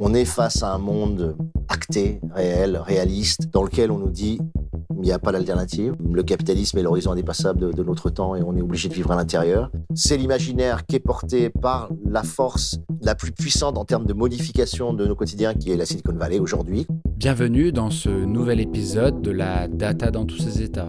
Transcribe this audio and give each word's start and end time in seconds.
On 0.00 0.12
est 0.12 0.24
face 0.24 0.64
à 0.64 0.72
un 0.72 0.78
monde 0.78 1.36
acté, 1.68 2.20
réel, 2.34 2.76
réaliste, 2.84 3.48
dans 3.52 3.62
lequel 3.62 3.92
on 3.92 3.98
nous 3.98 4.10
dit 4.10 4.40
il 4.96 5.00
n'y 5.02 5.12
a 5.12 5.20
pas 5.20 5.30
d'alternative. 5.30 5.94
Le 6.12 6.22
capitalisme 6.22 6.78
est 6.78 6.82
l'horizon 6.82 7.12
indépassable 7.12 7.74
de, 7.74 7.82
notre 7.84 8.10
temps 8.10 8.34
et 8.34 8.42
on 8.42 8.56
est 8.56 8.62
obligé 8.62 8.88
de 8.88 8.94
vivre 8.94 9.12
à 9.12 9.16
l'intérieur. 9.16 9.70
C'est 9.94 10.16
l'imaginaire 10.16 10.84
qui 10.86 10.96
est 10.96 11.00
porté 11.00 11.50
par 11.50 11.90
la 12.04 12.22
force 12.22 12.78
la 13.02 13.14
plus 13.14 13.30
puissante 13.30 13.78
en 13.78 13.84
termes 13.84 14.06
de 14.06 14.14
modification 14.14 14.94
de 14.94 15.06
nos 15.06 15.14
quotidiens, 15.14 15.54
qui 15.54 15.70
est 15.70 15.76
la 15.76 15.84
Silicon 15.84 16.14
Valley 16.14 16.40
aujourd'hui. 16.40 16.86
Bienvenue 17.16 17.70
dans 17.70 17.90
ce 17.90 18.08
nouvel 18.08 18.60
épisode 18.60 19.20
de 19.22 19.30
la 19.30 19.68
data 19.68 20.10
dans 20.10 20.24
tous 20.24 20.38
ses 20.38 20.62
états. 20.62 20.88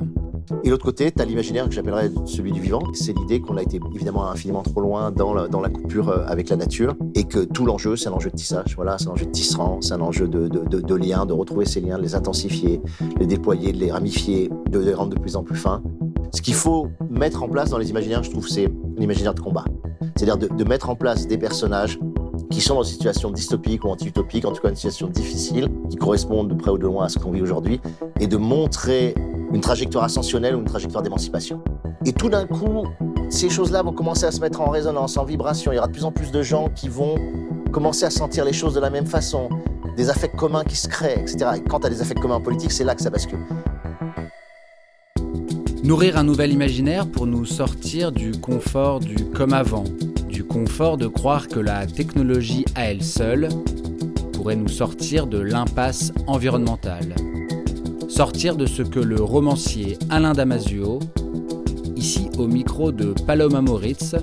Et 0.63 0.69
l'autre 0.69 0.85
côté, 0.85 1.11
tu 1.11 1.21
as 1.21 1.25
l'imaginaire 1.25 1.67
que 1.67 1.73
j'appellerais 1.73 2.11
celui 2.25 2.51
du 2.51 2.61
vivant. 2.61 2.81
C'est 2.93 3.17
l'idée 3.17 3.41
qu'on 3.41 3.57
a 3.57 3.61
été 3.61 3.79
évidemment 3.93 4.29
infiniment 4.29 4.63
trop 4.63 4.81
loin 4.81 5.11
dans 5.11 5.33
la, 5.33 5.47
dans 5.47 5.61
la 5.61 5.69
coupure 5.69 6.09
euh, 6.09 6.25
avec 6.27 6.49
la 6.49 6.55
nature 6.55 6.95
et 7.15 7.23
que 7.23 7.39
tout 7.39 7.65
l'enjeu, 7.65 7.95
c'est 7.95 8.09
un 8.09 8.13
enjeu 8.13 8.29
de 8.29 8.35
tissage. 8.35 8.75
Voilà, 8.75 8.97
c'est 8.97 9.07
un 9.07 9.11
enjeu 9.11 9.25
de 9.25 9.31
tisserand, 9.31 9.81
c'est 9.81 9.93
un 9.93 10.01
enjeu 10.01 10.27
de, 10.27 10.47
de, 10.47 10.81
de, 10.81 10.95
liens, 10.95 11.25
de 11.25 11.33
retrouver 11.33 11.65
ces 11.65 11.81
liens, 11.81 11.97
de 11.97 12.03
les 12.03 12.15
intensifier, 12.15 12.81
de 12.99 13.19
les 13.19 13.27
déployer, 13.27 13.71
de 13.71 13.77
les 13.77 13.91
ramifier, 13.91 14.49
de 14.69 14.79
les 14.79 14.93
rendre 14.93 15.13
de 15.15 15.19
plus 15.19 15.35
en 15.35 15.43
plus 15.43 15.57
fins. 15.57 15.81
Ce 16.33 16.41
qu'il 16.41 16.55
faut 16.55 16.87
mettre 17.09 17.43
en 17.43 17.47
place 17.47 17.69
dans 17.69 17.77
les 17.77 17.89
imaginaires, 17.89 18.23
je 18.23 18.31
trouve, 18.31 18.47
c'est 18.47 18.69
l'imaginaire 18.97 19.33
de 19.33 19.39
combat. 19.39 19.65
C'est-à-dire 20.15 20.37
de 20.37 20.63
mettre 20.63 20.89
en 20.89 20.95
place 20.95 21.27
des 21.27 21.37
personnages 21.37 21.99
qui 22.49 22.61
sont 22.61 22.75
dans 22.75 22.83
une 22.83 22.91
situation 22.91 23.31
dystopique 23.31 23.83
ou 23.83 23.89
anti-utopique, 23.89 24.45
en 24.45 24.51
tout 24.51 24.61
cas 24.61 24.69
une 24.69 24.75
situation 24.75 25.07
difficile, 25.07 25.69
qui 25.89 25.97
correspondent 25.97 26.49
de 26.49 26.53
près 26.53 26.71
ou 26.71 26.77
de 26.77 26.83
loin 26.83 27.05
à 27.05 27.09
ce 27.09 27.19
qu'on 27.19 27.31
vit 27.31 27.41
aujourd'hui, 27.41 27.79
et 28.19 28.27
de 28.27 28.37
montrer 28.37 29.15
une 29.55 29.61
trajectoire 29.61 30.03
ascensionnelle 30.03 30.53
ou 30.55 30.59
une 30.59 30.65
trajectoire 30.65 31.01
d'émancipation. 31.01 31.63
Et 32.05 32.11
tout 32.11 32.29
d'un 32.29 32.45
coup, 32.45 32.85
ces 33.29 33.49
choses-là 33.49 33.81
vont 33.83 33.93
commencer 33.93 34.25
à 34.25 34.31
se 34.31 34.41
mettre 34.41 34.59
en 34.59 34.69
résonance, 34.69 35.15
en 35.15 35.23
vibration. 35.23 35.71
Il 35.71 35.75
y 35.75 35.77
aura 35.77 35.87
de 35.87 35.93
plus 35.93 36.03
en 36.03 36.11
plus 36.11 36.29
de 36.29 36.41
gens 36.41 36.67
qui 36.75 36.89
vont 36.89 37.15
commencer 37.71 38.05
à 38.05 38.09
sentir 38.09 38.43
les 38.43 38.51
choses 38.51 38.73
de 38.73 38.81
la 38.81 38.89
même 38.89 39.07
façon, 39.07 39.49
des 39.95 40.09
affects 40.09 40.35
communs 40.35 40.65
qui 40.65 40.75
se 40.75 40.89
créent, 40.89 41.19
etc. 41.21 41.45
Et 41.55 41.61
quand 41.61 41.79
tu 41.79 41.87
as 41.87 41.89
des 41.89 42.01
affects 42.01 42.19
communs 42.19 42.41
politiques, 42.41 42.73
c'est 42.73 42.83
là 42.83 42.95
que 42.95 43.01
ça 43.01 43.09
bascule. 43.09 43.39
Nourrir 45.83 46.17
un 46.17 46.23
nouvel 46.23 46.51
imaginaire 46.51 47.07
pour 47.07 47.25
nous 47.25 47.45
sortir 47.45 48.11
du 48.11 48.31
confort 48.31 48.99
du 48.99 49.15
comme 49.15 49.53
avant, 49.53 49.85
du 50.27 50.43
confort 50.43 50.97
de 50.97 51.07
croire 51.07 51.47
que 51.47 51.61
la 51.61 51.85
technologie 51.85 52.65
à 52.75 52.91
elle 52.91 53.03
seule 53.03 53.47
pourrait 54.33 54.57
nous 54.57 54.67
sortir 54.67 55.27
de 55.27 55.39
l'impasse 55.39 56.11
environnementale 56.27 57.15
sortir 58.15 58.55
de 58.55 58.65
ce 58.65 58.81
que 58.81 59.01
le 59.01 59.21
romancier 59.21 59.97
Alain 60.09 60.31
Damasio, 60.31 60.99
ici 61.97 62.29
au 62.37 62.47
micro 62.47 62.93
de 62.93 63.13
Paloma 63.27 63.59
Moritz, 63.59 64.15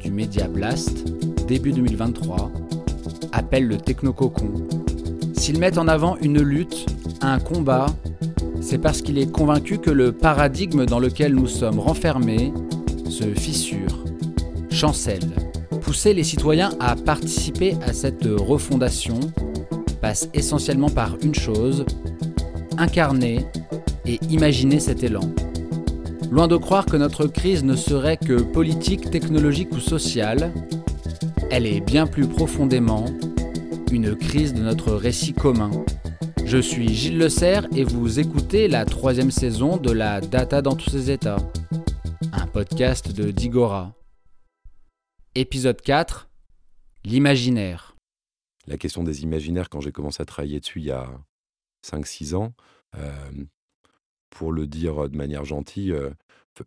du 0.00 0.10
Média 0.10 0.48
Blast, 0.48 1.04
début 1.46 1.72
2023, 1.72 2.50
appelle 3.32 3.68
le 3.68 3.76
technococon. 3.76 4.54
S'il 5.34 5.58
met 5.58 5.76
en 5.76 5.86
avant 5.86 6.16
une 6.22 6.40
lutte, 6.40 6.86
un 7.20 7.38
combat, 7.38 7.84
c'est 8.62 8.78
parce 8.78 9.02
qu'il 9.02 9.18
est 9.18 9.30
convaincu 9.30 9.76
que 9.76 9.90
le 9.90 10.12
paradigme 10.12 10.86
dans 10.86 10.98
lequel 10.98 11.34
nous 11.34 11.46
sommes 11.46 11.78
renfermés 11.78 12.54
se 13.10 13.24
fissure, 13.24 14.02
chancelle. 14.70 15.28
Pousser 15.82 16.14
les 16.14 16.24
citoyens 16.24 16.70
à 16.80 16.96
participer 16.96 17.76
à 17.86 17.92
cette 17.92 18.24
refondation 18.24 19.20
passe 20.00 20.30
essentiellement 20.32 20.88
par 20.88 21.18
une 21.22 21.34
chose, 21.34 21.84
incarner 22.78 23.44
et 24.04 24.18
imaginer 24.30 24.80
cet 24.80 25.02
élan. 25.02 25.32
Loin 26.30 26.48
de 26.48 26.56
croire 26.56 26.86
que 26.86 26.96
notre 26.96 27.26
crise 27.26 27.64
ne 27.64 27.76
serait 27.76 28.16
que 28.16 28.40
politique, 28.42 29.10
technologique 29.10 29.72
ou 29.72 29.80
sociale, 29.80 30.52
elle 31.50 31.66
est 31.66 31.80
bien 31.80 32.06
plus 32.06 32.26
profondément 32.26 33.06
une 33.92 34.16
crise 34.16 34.52
de 34.52 34.62
notre 34.62 34.92
récit 34.92 35.32
commun. 35.32 35.70
Je 36.44 36.58
suis 36.58 36.88
Gilles 36.88 37.18
Le 37.18 37.28
Serre 37.28 37.66
et 37.74 37.84
vous 37.84 38.18
écoutez 38.18 38.68
la 38.68 38.84
troisième 38.84 39.30
saison 39.30 39.76
de 39.76 39.90
la 39.90 40.20
Data 40.20 40.62
dans 40.62 40.74
tous 40.74 40.90
ses 40.90 41.10
états, 41.10 41.38
un 42.32 42.46
podcast 42.46 43.12
de 43.12 43.30
Digora. 43.30 43.94
Épisode 45.34 45.80
4 45.80 46.28
L'imaginaire. 47.04 47.96
La 48.66 48.76
question 48.76 49.04
des 49.04 49.22
imaginaires, 49.22 49.68
quand 49.68 49.80
j'ai 49.80 49.92
commencé 49.92 50.20
à 50.20 50.26
travailler 50.26 50.58
dessus 50.58 50.80
il 50.80 50.86
y 50.86 50.90
a 50.90 51.08
5-6 51.86 52.34
ans, 52.34 52.52
pour 54.30 54.52
le 54.52 54.66
dire 54.66 55.08
de 55.08 55.16
manière 55.16 55.44
gentille, 55.44 55.94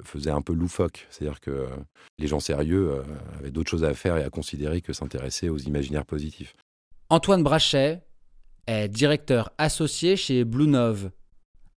faisait 0.04 0.32
un 0.32 0.42
peu 0.42 0.54
loufoque. 0.54 1.08
C'est-à-dire 1.10 1.40
que 1.40 1.68
les 2.18 2.28
gens 2.28 2.40
sérieux 2.40 3.04
avaient 3.38 3.52
d'autres 3.52 3.72
choses 3.72 3.84
à 3.84 3.94
faire 3.94 4.18
et 4.18 4.24
à 4.24 4.30
considérer 4.30 4.82
que 4.82 4.94
s'intéresser 4.94 5.50
aux 5.50 5.58
imaginaires 5.58 6.06
positifs. 6.06 6.56
Antoine 7.10 7.44
Brachet 7.44 8.04
est 8.68 8.88
directeur 8.88 9.52
associé 9.58 10.16
chez 10.16 10.46
Bluenove, 10.46 11.10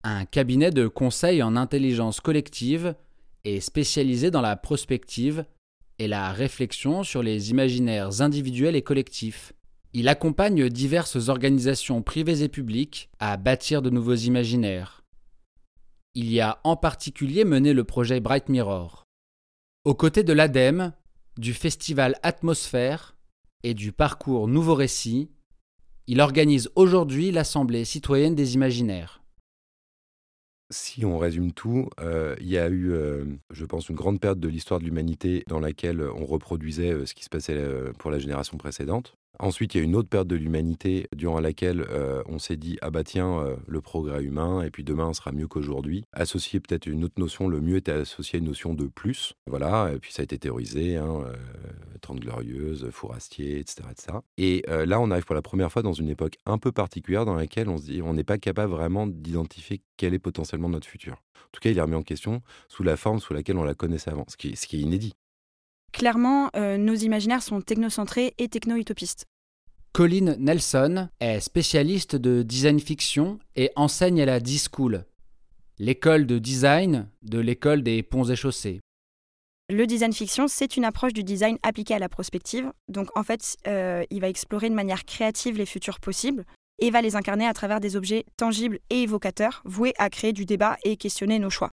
un 0.04 0.26
cabinet 0.26 0.72
de 0.72 0.88
conseil 0.88 1.42
en 1.42 1.56
intelligence 1.56 2.20
collective 2.20 2.96
et 3.46 3.62
spécialisé 3.62 4.30
dans 4.30 4.42
la 4.42 4.56
prospective 4.56 5.46
et 6.00 6.08
la 6.08 6.32
réflexion 6.34 7.04
sur 7.04 7.24
les 7.24 7.52
imaginaires 7.52 8.22
individuels 8.22 8.76
et 8.76 8.82
collectifs. 8.82 9.54
Il 9.94 10.08
accompagne 10.08 10.70
diverses 10.70 11.28
organisations 11.28 12.02
privées 12.02 12.44
et 12.44 12.50
publiques 12.50 13.10
à 13.20 13.36
bâtir 13.36 13.82
de 13.82 13.90
nouveaux 13.90 14.16
imaginaires. 14.16 15.04
Il 16.16 16.32
y 16.32 16.40
a 16.40 16.60
en 16.64 16.78
particulier 16.78 17.44
mené 17.44 17.74
le 17.74 17.84
projet 17.84 18.22
Bright 18.22 18.48
Mirror. 18.48 19.04
Aux 19.84 19.96
côtés 19.96 20.24
de 20.24 20.32
l'ADEME, 20.32 20.94
du 21.38 21.54
festival 21.54 22.16
Atmosphère 22.24 23.18
et 23.64 23.74
du 23.74 23.92
parcours 23.92 24.48
Nouveau 24.48 24.76
Récit, 24.76 25.30
il 26.08 26.22
organise 26.22 26.70
aujourd'hui 26.76 27.32
l'Assemblée 27.32 27.84
citoyenne 27.84 28.36
des 28.36 28.56
imaginaires. 28.56 29.22
Si 30.70 31.04
on 31.04 31.18
résume 31.18 31.52
tout, 31.52 31.90
euh, 32.00 32.36
il 32.40 32.48
y 32.48 32.58
a 32.58 32.70
eu, 32.70 32.94
euh, 32.94 33.26
je 33.52 33.66
pense, 33.66 33.90
une 33.90 33.96
grande 33.96 34.22
perte 34.22 34.40
de 34.40 34.48
l'histoire 34.48 34.80
de 34.80 34.86
l'humanité 34.86 35.44
dans 35.48 35.60
laquelle 35.60 36.02
on 36.02 36.26
reproduisait 36.26 36.94
euh, 36.94 37.06
ce 37.06 37.14
qui 37.14 37.26
se 37.26 37.30
passait 37.30 37.62
pour 38.00 38.10
la 38.10 38.20
génération 38.20 38.58
précédente. 38.58 39.18
Ensuite, 39.40 39.74
il 39.74 39.78
y 39.80 39.82
a 39.82 39.84
une 39.84 39.96
autre 39.96 40.10
perte 40.10 40.28
de 40.28 40.36
l'humanité 40.36 41.08
durant 41.16 41.40
laquelle 41.40 41.86
euh, 41.90 42.22
on 42.28 42.38
s'est 42.38 42.58
dit 42.58 42.78
ah 42.82 42.92
bah 42.92 43.04
tiens 43.04 43.40
euh, 43.40 43.56
le 43.68 43.82
progrès 43.82 44.24
humain 44.24 44.62
et 44.62 44.70
puis 44.70 44.84
demain 44.84 45.14
sera 45.14 45.32
mieux 45.32 45.48
qu'aujourd'hui. 45.48 46.04
Associer 46.14 46.60
peut-être 46.60 46.86
une 46.86 47.04
autre 47.04 47.20
notion, 47.20 47.48
le 47.48 47.60
mieux 47.62 47.78
était 47.78 47.92
associé 47.92 48.38
à 48.38 48.40
une 48.40 48.48
notion 48.48 48.74
de 48.74 48.86
plus. 48.86 49.34
Voilà, 49.48 49.92
et 49.94 50.00
puis 50.00 50.12
ça 50.14 50.22
a 50.22 50.24
été 50.24 50.38
théorisé, 50.38 50.98
hein, 50.98 51.24
euh, 51.26 51.36
Trente 52.02 52.20
glorieuses, 52.20 52.90
Fourastier, 52.92 53.60
etc., 53.60 53.88
etc. 53.92 54.18
Et 54.38 54.64
là, 54.68 55.00
on 55.00 55.12
arrive 55.12 55.26
pour 55.26 55.36
la 55.36 55.42
première 55.42 55.72
fois 55.72 55.84
dans 55.84 55.94
une 55.94 56.10
époque 56.10 56.38
un 56.46 56.58
peu 56.58 56.72
particulière 56.72 57.26
dans 57.26 57.36
laquelle 57.36 57.70
on 57.70 57.78
se 57.78 57.84
dit 57.84 58.02
on 58.02 58.14
n'est 58.14 58.24
pas 58.24 58.38
capable 58.38 58.72
vraiment 58.72 59.06
d'identifier 59.06 59.82
quel 59.98 60.14
est 60.14 60.20
potentiellement 60.20 60.70
notre 60.70 60.88
futur. 60.88 61.14
En 61.14 61.50
tout 61.52 61.62
cas, 61.62 61.70
il 61.70 61.78
est 61.78 61.82
remis 61.82 61.96
en 61.96 62.04
question 62.04 62.42
sous 62.68 62.84
la 62.84 62.98
forme 62.98 63.20
sous 63.20 63.34
laquelle 63.34 63.58
on 63.58 63.64
la 63.64 63.76
connaissait 63.76 64.10
avant, 64.10 64.26
ce 64.28 64.38
qui 64.38 64.50
est 64.50 64.74
inédit. 64.74 65.14
Clairement, 65.92 66.50
euh, 66.56 66.78
nos 66.78 66.96
imaginaires 66.96 67.44
sont 67.44 67.62
technocentrés 67.62 68.34
et 68.38 68.48
techno-utopistes. 68.48 69.26
Colin 69.94 70.36
Nelson 70.40 71.10
est 71.20 71.42
spécialiste 71.42 72.16
de 72.16 72.44
design 72.44 72.80
fiction 72.80 73.40
et 73.56 73.72
enseigne 73.76 74.22
à 74.22 74.26
la 74.26 74.40
D-School, 74.40 75.04
l'école 75.80 76.26
de 76.26 76.40
design 76.40 77.10
de 77.24 77.40
l'école 77.40 77.84
des 77.84 78.02
ponts 78.04 78.24
et 78.24 78.38
chaussées. 78.38 78.80
Le 79.70 79.86
design 79.86 80.14
fiction, 80.14 80.48
c'est 80.48 80.78
une 80.78 80.86
approche 80.86 81.14
du 81.14 81.24
design 81.24 81.58
appliquée 81.64 81.94
à 81.94 82.00
la 82.00 82.10
prospective. 82.10 82.72
Donc 82.88 83.08
en 83.18 83.24
fait, 83.24 83.58
euh, 83.68 84.04
il 84.10 84.22
va 84.22 84.30
explorer 84.30 84.70
de 84.70 84.76
manière 84.76 85.06
créative 85.06 85.58
les 85.58 85.66
futurs 85.66 86.00
possibles 86.00 86.46
et 86.80 86.90
va 86.90 87.02
les 87.02 87.16
incarner 87.16 87.46
à 87.46 87.54
travers 87.54 87.80
des 87.80 87.96
objets 87.96 88.26
tangibles 88.38 88.80
et 88.90 89.04
évocateurs, 89.04 89.62
voués 89.66 89.94
à 89.98 90.10
créer 90.10 90.34
du 90.34 90.46
débat 90.46 90.78
et 90.84 90.98
questionner 90.98 91.40
nos 91.40 91.50
choix. 91.50 91.70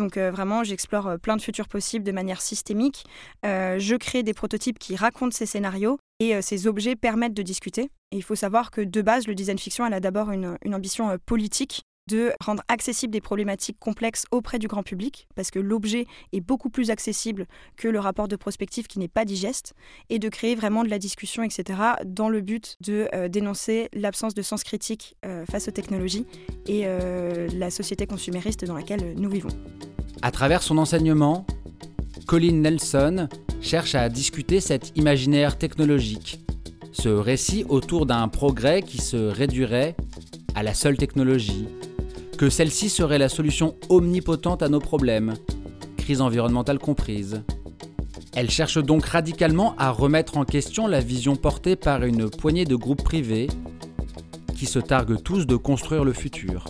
Donc 0.00 0.16
euh, 0.16 0.30
vraiment, 0.30 0.64
j'explore 0.64 1.06
euh, 1.06 1.18
plein 1.18 1.36
de 1.36 1.42
futurs 1.42 1.68
possibles 1.68 2.04
de 2.04 2.12
manière 2.12 2.40
systémique. 2.40 3.04
Euh, 3.44 3.78
je 3.78 3.94
crée 3.96 4.22
des 4.22 4.32
prototypes 4.32 4.78
qui 4.78 4.96
racontent 4.96 5.36
ces 5.36 5.44
scénarios 5.44 5.98
et 6.20 6.42
ces 6.42 6.66
objets 6.66 6.96
permettent 6.96 7.34
de 7.34 7.42
discuter. 7.42 7.90
Et 8.12 8.16
il 8.16 8.22
faut 8.22 8.34
savoir 8.34 8.70
que 8.70 8.80
de 8.82 9.02
base, 9.02 9.26
le 9.26 9.34
design 9.34 9.58
fiction, 9.58 9.84
a 9.84 10.00
d'abord 10.00 10.30
une, 10.30 10.58
ambition 10.74 11.16
politique 11.24 11.82
de 12.10 12.32
rendre 12.44 12.62
accessibles 12.68 13.12
des 13.12 13.20
problématiques 13.20 13.78
complexes 13.78 14.24
auprès 14.32 14.58
du 14.58 14.66
grand 14.66 14.82
public, 14.82 15.28
parce 15.36 15.50
que 15.50 15.60
l'objet 15.60 16.06
est 16.32 16.40
beaucoup 16.40 16.68
plus 16.68 16.90
accessible 16.90 17.46
que 17.76 17.86
le 17.86 18.00
rapport 18.00 18.26
de 18.26 18.36
prospective 18.36 18.88
qui 18.88 18.98
n'est 18.98 19.08
pas 19.08 19.24
digeste, 19.24 19.74
et 20.08 20.18
de 20.18 20.28
créer 20.28 20.56
vraiment 20.56 20.82
de 20.82 20.88
la 20.88 20.98
discussion, 20.98 21.42
etc., 21.42 21.80
dans 22.04 22.28
le 22.28 22.40
but 22.40 22.76
de 22.80 23.08
dénoncer 23.28 23.88
l'absence 23.92 24.34
de 24.34 24.42
sens 24.42 24.64
critique 24.64 25.14
face 25.50 25.68
aux 25.68 25.70
technologies 25.70 26.26
et 26.66 26.84
la 27.54 27.70
société 27.70 28.06
consumériste 28.06 28.64
dans 28.64 28.74
laquelle 28.74 29.14
nous 29.16 29.30
vivons. 29.30 29.50
À 30.22 30.30
travers 30.30 30.62
son 30.62 30.78
enseignement, 30.78 31.46
Colin 32.26 32.52
Nelson 32.52 33.28
cherche 33.60 33.94
à 33.94 34.08
discuter 34.08 34.60
cet 34.60 34.96
imaginaire 34.96 35.56
technologique, 35.58 36.40
ce 36.92 37.08
récit 37.08 37.64
autour 37.68 38.06
d'un 38.06 38.26
progrès 38.28 38.82
qui 38.82 38.98
se 38.98 39.16
réduirait 39.16 39.94
à 40.54 40.62
la 40.62 40.74
seule 40.74 40.96
technologie, 40.96 41.68
que 42.40 42.48
celle-ci 42.48 42.88
serait 42.88 43.18
la 43.18 43.28
solution 43.28 43.76
omnipotente 43.90 44.62
à 44.62 44.70
nos 44.70 44.80
problèmes, 44.80 45.34
crise 45.98 46.22
environnementale 46.22 46.78
comprise. 46.78 47.42
Elle 48.34 48.48
cherche 48.48 48.78
donc 48.78 49.04
radicalement 49.04 49.74
à 49.76 49.90
remettre 49.90 50.38
en 50.38 50.46
question 50.46 50.86
la 50.86 51.00
vision 51.00 51.36
portée 51.36 51.76
par 51.76 52.02
une 52.02 52.30
poignée 52.30 52.64
de 52.64 52.76
groupes 52.76 53.04
privés 53.04 53.48
qui 54.56 54.64
se 54.64 54.78
targuent 54.78 55.22
tous 55.22 55.46
de 55.46 55.54
construire 55.54 56.02
le 56.02 56.14
futur. 56.14 56.64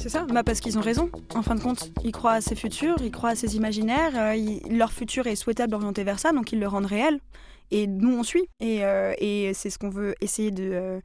C'est 0.00 0.10
ça, 0.10 0.26
bah 0.26 0.42
parce 0.42 0.60
qu'ils 0.60 0.76
ont 0.76 0.82
raison, 0.82 1.10
en 1.34 1.40
fin 1.40 1.54
de 1.54 1.60
compte. 1.60 1.90
Ils 2.04 2.12
croient 2.12 2.32
à 2.32 2.40
ces 2.42 2.56
futurs, 2.56 2.96
ils 3.02 3.10
croient 3.10 3.30
à 3.30 3.36
ces 3.36 3.56
imaginaires, 3.56 4.12
euh, 4.16 4.58
leur 4.70 4.92
futur 4.92 5.26
est 5.26 5.34
souhaitable 5.34 5.74
orienté 5.74 6.04
vers 6.04 6.18
ça, 6.18 6.32
donc 6.32 6.52
ils 6.52 6.60
le 6.60 6.68
rendent 6.68 6.84
réel. 6.84 7.20
Et 7.70 7.86
nous, 7.86 8.18
on 8.18 8.22
suit. 8.22 8.48
Et, 8.60 8.84
euh, 8.84 9.14
c'est 9.54 9.70
ce 9.70 9.78
qu'on 9.78 9.90
veut 9.90 10.14
essayer 10.20 10.50
de, 10.50 10.70
euh, 10.72 11.00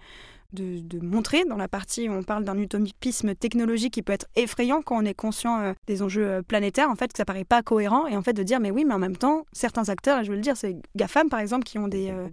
de, 0.53 0.99
montrer 1.01 1.43
dans 1.45 1.57
la 1.57 1.67
partie 1.67 2.07
où 2.07 2.13
on 2.13 2.23
parle 2.23 2.43
d'un 2.43 2.57
utopisme 2.57 3.35
technologique 3.35 3.93
qui 3.93 4.01
peut 4.01 4.13
être 4.13 4.27
effrayant 4.35 4.81
quand 4.81 4.97
on 4.97 5.05
est 5.05 5.13
conscient 5.13 5.59
euh, 5.59 5.73
des 5.87 6.01
enjeux 6.01 6.27
euh, 6.27 6.41
planétaires, 6.41 6.89
en 6.89 6.95
fait, 6.95 7.11
que 7.11 7.17
ça 7.17 7.25
paraît 7.25 7.43
pas 7.43 7.61
cohérent, 7.61 8.07
et 8.07 8.15
en 8.15 8.21
fait 8.21 8.33
de 8.33 8.43
dire, 8.43 8.59
mais 8.59 8.71
oui, 8.71 8.85
mais 8.85 8.93
en 8.93 8.99
même 8.99 9.17
temps, 9.17 9.45
certains 9.51 9.89
acteurs, 9.89 10.19
et 10.19 10.23
je 10.23 10.29
veux 10.29 10.35
le 10.35 10.41
dire, 10.41 10.55
c'est 10.55 10.77
GAFAM 10.95 11.29
par 11.29 11.39
exemple, 11.39 11.63
qui 11.63 11.77
ont 11.77 11.87
des, 11.87 12.09
euh, 12.09 12.27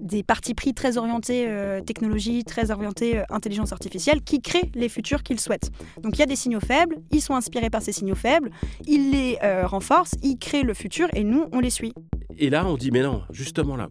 des 0.00 0.22
partis 0.22 0.54
pris 0.54 0.74
très 0.74 0.96
orientés 0.96 1.48
technologie, 1.86 2.44
très 2.44 2.70
orientés 2.70 3.22
intelligence 3.28 3.72
artificielle, 3.72 4.22
qui 4.22 4.40
créent 4.40 4.70
les 4.74 4.88
futurs 4.88 5.22
qu'ils 5.22 5.40
souhaitent. 5.40 5.70
Donc 6.02 6.16
il 6.16 6.20
y 6.20 6.22
a 6.22 6.26
des 6.26 6.36
signaux 6.36 6.60
faibles, 6.60 6.96
ils 7.10 7.20
sont 7.20 7.34
inspirés 7.34 7.70
par 7.70 7.82
ces 7.82 7.92
signaux 7.92 8.14
faibles, 8.14 8.50
ils 8.86 9.10
les 9.10 9.38
renforcent, 9.64 10.14
ils 10.22 10.38
créent 10.38 10.62
le 10.62 10.74
futur, 10.74 11.08
et 11.14 11.24
nous, 11.24 11.46
on 11.52 11.60
les 11.60 11.70
suit. 11.70 11.92
Et 12.36 12.50
là, 12.50 12.66
on 12.66 12.76
dit, 12.76 12.90
mais 12.90 13.02
non, 13.02 13.22
justement 13.30 13.76
là, 13.76 13.88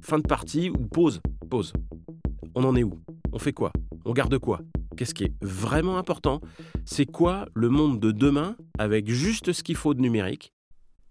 fin 0.00 0.18
de 0.18 0.26
partie 0.26 0.70
ou 0.70 0.78
pause, 0.86 1.20
pause. 1.48 1.72
On 2.54 2.64
en 2.64 2.76
est 2.76 2.82
où? 2.82 2.92
On 3.36 3.38
fait 3.38 3.52
quoi? 3.52 3.70
On 4.06 4.14
garde 4.14 4.38
quoi? 4.38 4.62
Qu'est-ce 4.96 5.12
qui 5.12 5.24
est 5.24 5.34
vraiment 5.42 5.98
important? 5.98 6.40
C'est 6.86 7.04
quoi 7.04 7.46
le 7.52 7.68
monde 7.68 8.00
de 8.00 8.10
demain 8.10 8.56
avec 8.78 9.10
juste 9.10 9.52
ce 9.52 9.62
qu'il 9.62 9.76
faut 9.76 9.92
de 9.92 10.00
numérique? 10.00 10.54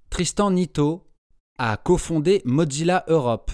Tristan 0.09 0.49
Nito 0.49 1.03
a 1.59 1.77
cofondé 1.77 2.41
Mozilla 2.43 3.03
Europe 3.07 3.51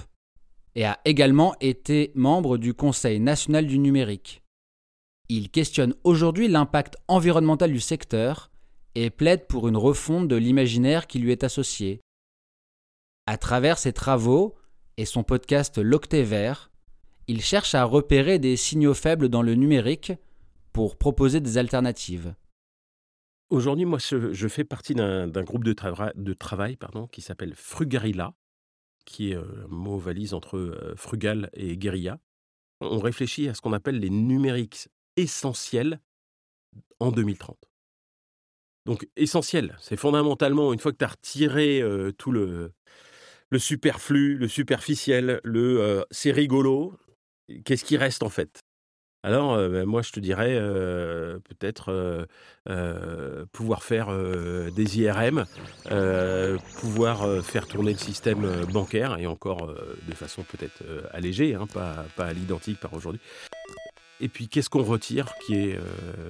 et 0.75 0.85
a 0.85 0.99
également 1.03 1.53
été 1.59 2.13
membre 2.15 2.57
du 2.57 2.73
Conseil 2.73 3.19
national 3.19 3.67
du 3.67 3.77
numérique. 3.77 4.41
Il 5.27 5.49
questionne 5.49 5.93
aujourd'hui 6.05 6.47
l'impact 6.47 6.95
environnemental 7.09 7.73
du 7.73 7.81
secteur 7.81 8.51
et 8.95 9.09
plaide 9.09 9.47
pour 9.47 9.67
une 9.67 9.75
refonte 9.75 10.29
de 10.29 10.37
l'imaginaire 10.37 11.07
qui 11.07 11.19
lui 11.19 11.33
est 11.33 11.43
associé. 11.43 11.99
À 13.27 13.37
travers 13.37 13.77
ses 13.77 13.91
travaux 13.91 14.55
et 14.95 15.03
son 15.03 15.23
podcast 15.23 15.77
L'Octet 15.77 16.23
Vert, 16.23 16.70
il 17.27 17.41
cherche 17.41 17.75
à 17.75 17.83
repérer 17.83 18.39
des 18.39 18.55
signaux 18.55 18.93
faibles 18.93 19.29
dans 19.29 19.41
le 19.41 19.55
numérique 19.55 20.13
pour 20.73 20.97
proposer 20.97 21.39
des 21.39 21.57
alternatives. 21.57 22.33
Aujourd'hui, 23.49 23.85
moi, 23.85 23.99
je, 23.99 24.47
fais 24.47 24.63
partie 24.63 24.95
d'un 24.95 25.43
groupe 25.43 25.65
de, 25.65 25.73
travail 26.33 26.77
pardon, 26.77 27.07
qui 27.07 27.21
s'appelle 27.21 27.53
Frugarilla, 27.53 28.33
qui 29.05 29.31
est 29.31 29.35
euh, 29.35 29.65
un 29.65 29.67
mot 29.67 29.97
valise 29.97 30.33
entre 30.33 30.57
euh, 30.57 30.93
frugal 30.95 31.49
et 31.53 31.75
guérilla. 31.75 32.19
On 32.79 32.99
réfléchit 32.99 33.49
à 33.49 33.53
ce 33.53 33.61
qu'on 33.61 33.73
appelle 33.73 33.99
les 33.99 34.09
numériques 34.09 34.87
essentiels 35.17 35.99
en 36.99 37.11
2030. 37.11 37.57
Donc, 38.85 39.07
essentiel, 39.17 39.75
c'est 39.79 39.97
fondamentalement, 39.97 40.71
une 40.71 40.79
fois 40.79 40.93
que 40.93 40.97
tu 40.97 41.05
as 41.05 41.09
retiré 41.09 41.81
euh, 41.81 42.11
tout 42.13 42.31
le, 42.31 42.71
le 43.49 43.59
superflu, 43.59 44.37
le 44.37 44.47
superficiel, 44.47 45.41
le 45.43 46.05
c'est 46.09 46.31
rigolo, 46.31 46.97
qu'est-ce 47.65 47.85
qui 47.85 47.97
reste 47.97 48.23
en 48.23 48.29
fait? 48.29 48.59
Alors, 49.23 49.55
ben, 49.55 49.85
moi, 49.85 50.01
je 50.01 50.11
te 50.11 50.19
dirais 50.19 50.55
peut-être 51.47 52.25
pouvoir 53.51 53.83
faire 53.83 54.09
des 54.71 54.99
IRM, 54.99 55.45
pouvoir 56.79 57.43
faire 57.43 57.67
tourner 57.67 57.91
le 57.93 57.99
système 57.99 58.65
bancaire, 58.73 59.19
et 59.19 59.27
encore 59.27 59.75
de 60.07 60.15
façon 60.15 60.41
peut-être 60.41 60.83
allégée, 61.11 61.53
hein, 61.53 61.67
pas, 61.71 62.05
à 62.17 62.33
l'identique 62.33 62.79
par 62.79 62.93
aujourd'hui. 62.95 63.21
Et 64.21 64.27
puis, 64.27 64.47
qu'est-ce 64.47 64.71
qu'on 64.71 64.83
retire 64.83 65.33
qui 65.45 65.55
est 65.55 65.79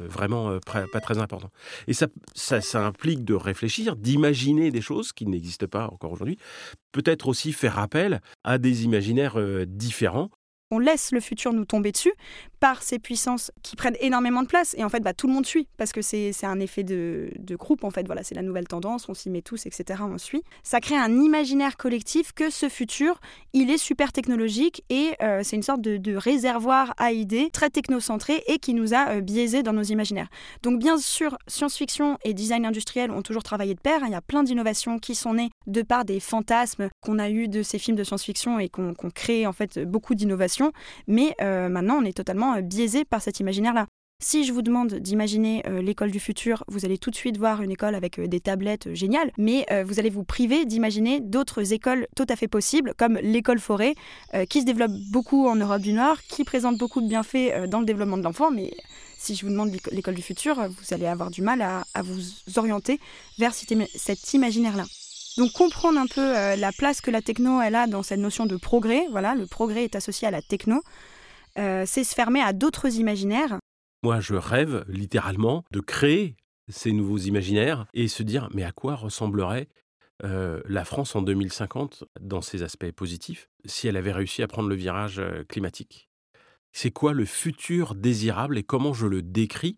vraiment 0.09 0.59
pas 0.59 0.99
très 1.01 1.17
important? 1.17 1.49
Et 1.87 1.93
ça, 1.93 2.07
ça, 2.35 2.85
implique 2.85 3.23
de 3.23 3.35
réfléchir, 3.35 3.95
d'imaginer 3.95 4.69
des 4.69 4.81
choses 4.81 5.13
qui 5.13 5.25
n'existent 5.27 5.67
pas 5.67 5.87
encore 5.87 6.11
aujourd'hui. 6.11 6.37
Peut-être 6.91 7.29
aussi 7.29 7.53
faire 7.53 7.79
appel 7.79 8.19
à 8.43 8.57
des 8.57 8.83
imaginaires 8.83 9.37
différents 9.65 10.29
on 10.71 10.79
laisse 10.79 11.11
le 11.11 11.19
futur 11.19 11.53
nous 11.53 11.65
tomber 11.65 11.91
dessus 11.91 12.13
par 12.61 12.83
ces 12.83 12.99
puissances 12.99 13.51
qui 13.63 13.75
prennent 13.75 13.97
énormément 13.99 14.43
de 14.43 14.47
place. 14.47 14.75
Et 14.77 14.83
en 14.83 14.89
fait, 14.89 15.01
bah, 15.01 15.13
tout 15.13 15.27
le 15.27 15.33
monde 15.33 15.47
suit 15.47 15.67
parce 15.77 15.91
que 15.91 16.01
c'est 16.01 16.31
un 16.43 16.59
effet 16.59 16.83
de, 16.83 17.33
groupe. 17.55 17.83
En 17.83 17.89
fait, 17.89 18.05
voilà, 18.05 18.23
c'est 18.23 18.35
la 18.35 18.43
nouvelle 18.43 18.67
tendance. 18.67 19.09
On 19.09 19.13
s'y 19.13 19.29
met 19.29 19.41
tous, 19.41 19.65
etc. 19.65 20.03
On 20.03 20.17
suit. 20.19 20.43
Ça 20.63 20.79
crée 20.79 20.95
un 20.95 21.19
imaginaire 21.19 21.75
collectif 21.75 22.31
que 22.33 22.49
ce 22.51 22.69
futur, 22.69 23.19
il 23.53 23.71
est 23.71 23.79
super 23.79 24.13
technologique 24.13 24.83
et 24.89 25.15
euh, 25.21 25.41
c'est 25.43 25.55
une 25.55 25.63
sorte 25.63 25.81
de, 25.81 26.15
réservoir 26.15 26.93
à 26.97 27.11
idées 27.13 27.49
très 27.51 27.69
technocentré 27.69 28.43
et 28.47 28.59
qui 28.59 28.75
nous 28.75 28.93
a 28.93 29.09
euh, 29.09 29.21
biaisés 29.21 29.63
dans 29.63 29.73
nos 29.73 29.81
imaginaires. 29.81 30.27
Donc, 30.61 30.77
bien 30.77 30.97
sûr, 30.97 31.37
science-fiction 31.47 32.19
et 32.23 32.33
design 32.35 32.65
industriel 32.65 33.09
ont 33.09 33.23
toujours 33.23 33.43
travaillé 33.43 33.73
de 33.73 33.79
pair. 33.79 34.01
Il 34.05 34.11
y 34.11 34.15
a 34.15 34.21
plein 34.21 34.43
d'innovations 34.43 34.99
qui 34.99 35.15
sont 35.15 35.33
nées 35.33 35.49
de 35.65 35.81
par 35.81 36.05
des 36.05 36.19
fantasmes 36.19 36.89
qu'on 37.01 37.17
a 37.17 37.29
eu 37.29 37.47
de 37.47 37.63
ces 37.63 37.79
films 37.79 37.97
de 37.97 38.03
science-fiction 38.03 38.59
et 38.59 38.69
qu'on 38.69 38.93
crée 39.15 39.47
en 39.47 39.53
fait 39.53 39.79
beaucoup 39.79 40.13
d'innovations. 40.13 40.73
Mais 41.07 41.33
euh, 41.41 41.67
maintenant, 41.67 41.97
on 41.99 42.05
est 42.05 42.15
totalement 42.15 42.50
euh, 42.55 42.61
biaisé 42.61 43.05
par 43.05 43.21
cet 43.21 43.39
imaginaire-là. 43.39 43.87
Si 44.23 44.43
je 44.43 44.53
vous 44.53 44.61
demande 44.61 44.93
d'imaginer 44.93 45.63
euh, 45.67 45.81
l'école 45.81 46.11
du 46.11 46.19
futur, 46.19 46.63
vous 46.67 46.85
allez 46.85 46.99
tout 46.99 47.09
de 47.09 47.15
suite 47.15 47.37
voir 47.37 47.63
une 47.63 47.71
école 47.71 47.95
avec 47.95 48.19
euh, 48.19 48.27
des 48.27 48.39
tablettes 48.39 48.93
géniales, 48.93 49.31
mais 49.37 49.65
vous 49.83 49.99
allez 49.99 50.11
vous 50.11 50.23
priver 50.23 50.65
d'imaginer 50.65 51.19
d'autres 51.19 51.73
écoles 51.73 52.07
tout 52.15 52.27
à 52.29 52.35
fait 52.35 52.47
possibles, 52.47 52.93
comme 52.97 53.17
l'école 53.17 53.59
forêt, 53.59 53.95
qui 54.49 54.61
se 54.61 54.65
développe 54.65 54.91
beaucoup 55.11 55.47
en 55.47 55.55
Europe 55.55 55.81
du 55.81 55.93
Nord, 55.93 56.21
qui 56.21 56.43
présente 56.43 56.77
beaucoup 56.77 57.01
de 57.01 57.07
bienfaits 57.07 57.67
dans 57.67 57.79
le 57.79 57.85
développement 57.85 58.17
de 58.17 58.23
l'enfant, 58.23 58.51
mais 58.51 58.71
si 59.17 59.35
je 59.35 59.45
vous 59.45 59.51
demande 59.51 59.71
l'école 59.91 60.15
du 60.15 60.21
futur, 60.21 60.55
vous 60.55 60.93
allez 60.93 61.07
avoir 61.07 61.31
du 61.31 61.41
mal 61.41 61.61
à, 61.61 62.01
vous 62.01 62.21
orienter 62.57 62.99
vers 63.39 63.53
cet 63.53 64.33
imaginaire-là. 64.33 64.85
Donc 65.37 65.51
comprendre 65.53 65.99
un 65.99 66.07
peu 66.07 66.33
la 66.57 66.71
place 66.71 67.01
que 67.01 67.11
la 67.11 67.21
techno 67.21 67.61
elle 67.61 67.75
a 67.75 67.87
dans 67.87 68.03
cette 68.03 68.19
notion 68.19 68.45
de 68.45 68.57
progrès, 68.57 69.05
voilà, 69.11 69.35
le 69.35 69.47
progrès 69.47 69.85
est 69.85 69.95
associé 69.95 70.27
à 70.27 70.31
la 70.31 70.41
techno, 70.41 70.83
euh, 71.57 71.83
c'est 71.85 72.03
se 72.03 72.15
fermer 72.15 72.41
à 72.41 72.53
d'autres 72.53 72.97
imaginaires. 72.97 73.59
Moi, 74.03 74.19
je 74.19 74.35
rêve 74.35 74.85
littéralement 74.87 75.63
de 75.71 75.79
créer 75.79 76.35
ces 76.69 76.91
nouveaux 76.91 77.17
imaginaires 77.17 77.87
et 77.93 78.07
se 78.07 78.23
dire 78.23 78.49
mais 78.53 78.63
à 78.63 78.71
quoi 78.71 78.95
ressemblerait 78.95 79.67
euh, 80.23 80.61
la 80.65 80.85
France 80.85 81.15
en 81.15 81.21
2050 81.21 82.05
dans 82.19 82.41
ses 82.41 82.63
aspects 82.63 82.91
positifs 82.91 83.49
si 83.65 83.87
elle 83.87 83.97
avait 83.97 84.11
réussi 84.11 84.43
à 84.43 84.47
prendre 84.47 84.69
le 84.69 84.75
virage 84.75 85.19
euh, 85.19 85.43
climatique? 85.47 86.09
C'est 86.73 86.91
quoi 86.91 87.13
le 87.13 87.25
futur 87.25 87.95
désirable 87.95 88.57
et 88.57 88.63
comment 88.63 88.93
je 88.93 89.07
le 89.07 89.21
décris? 89.21 89.77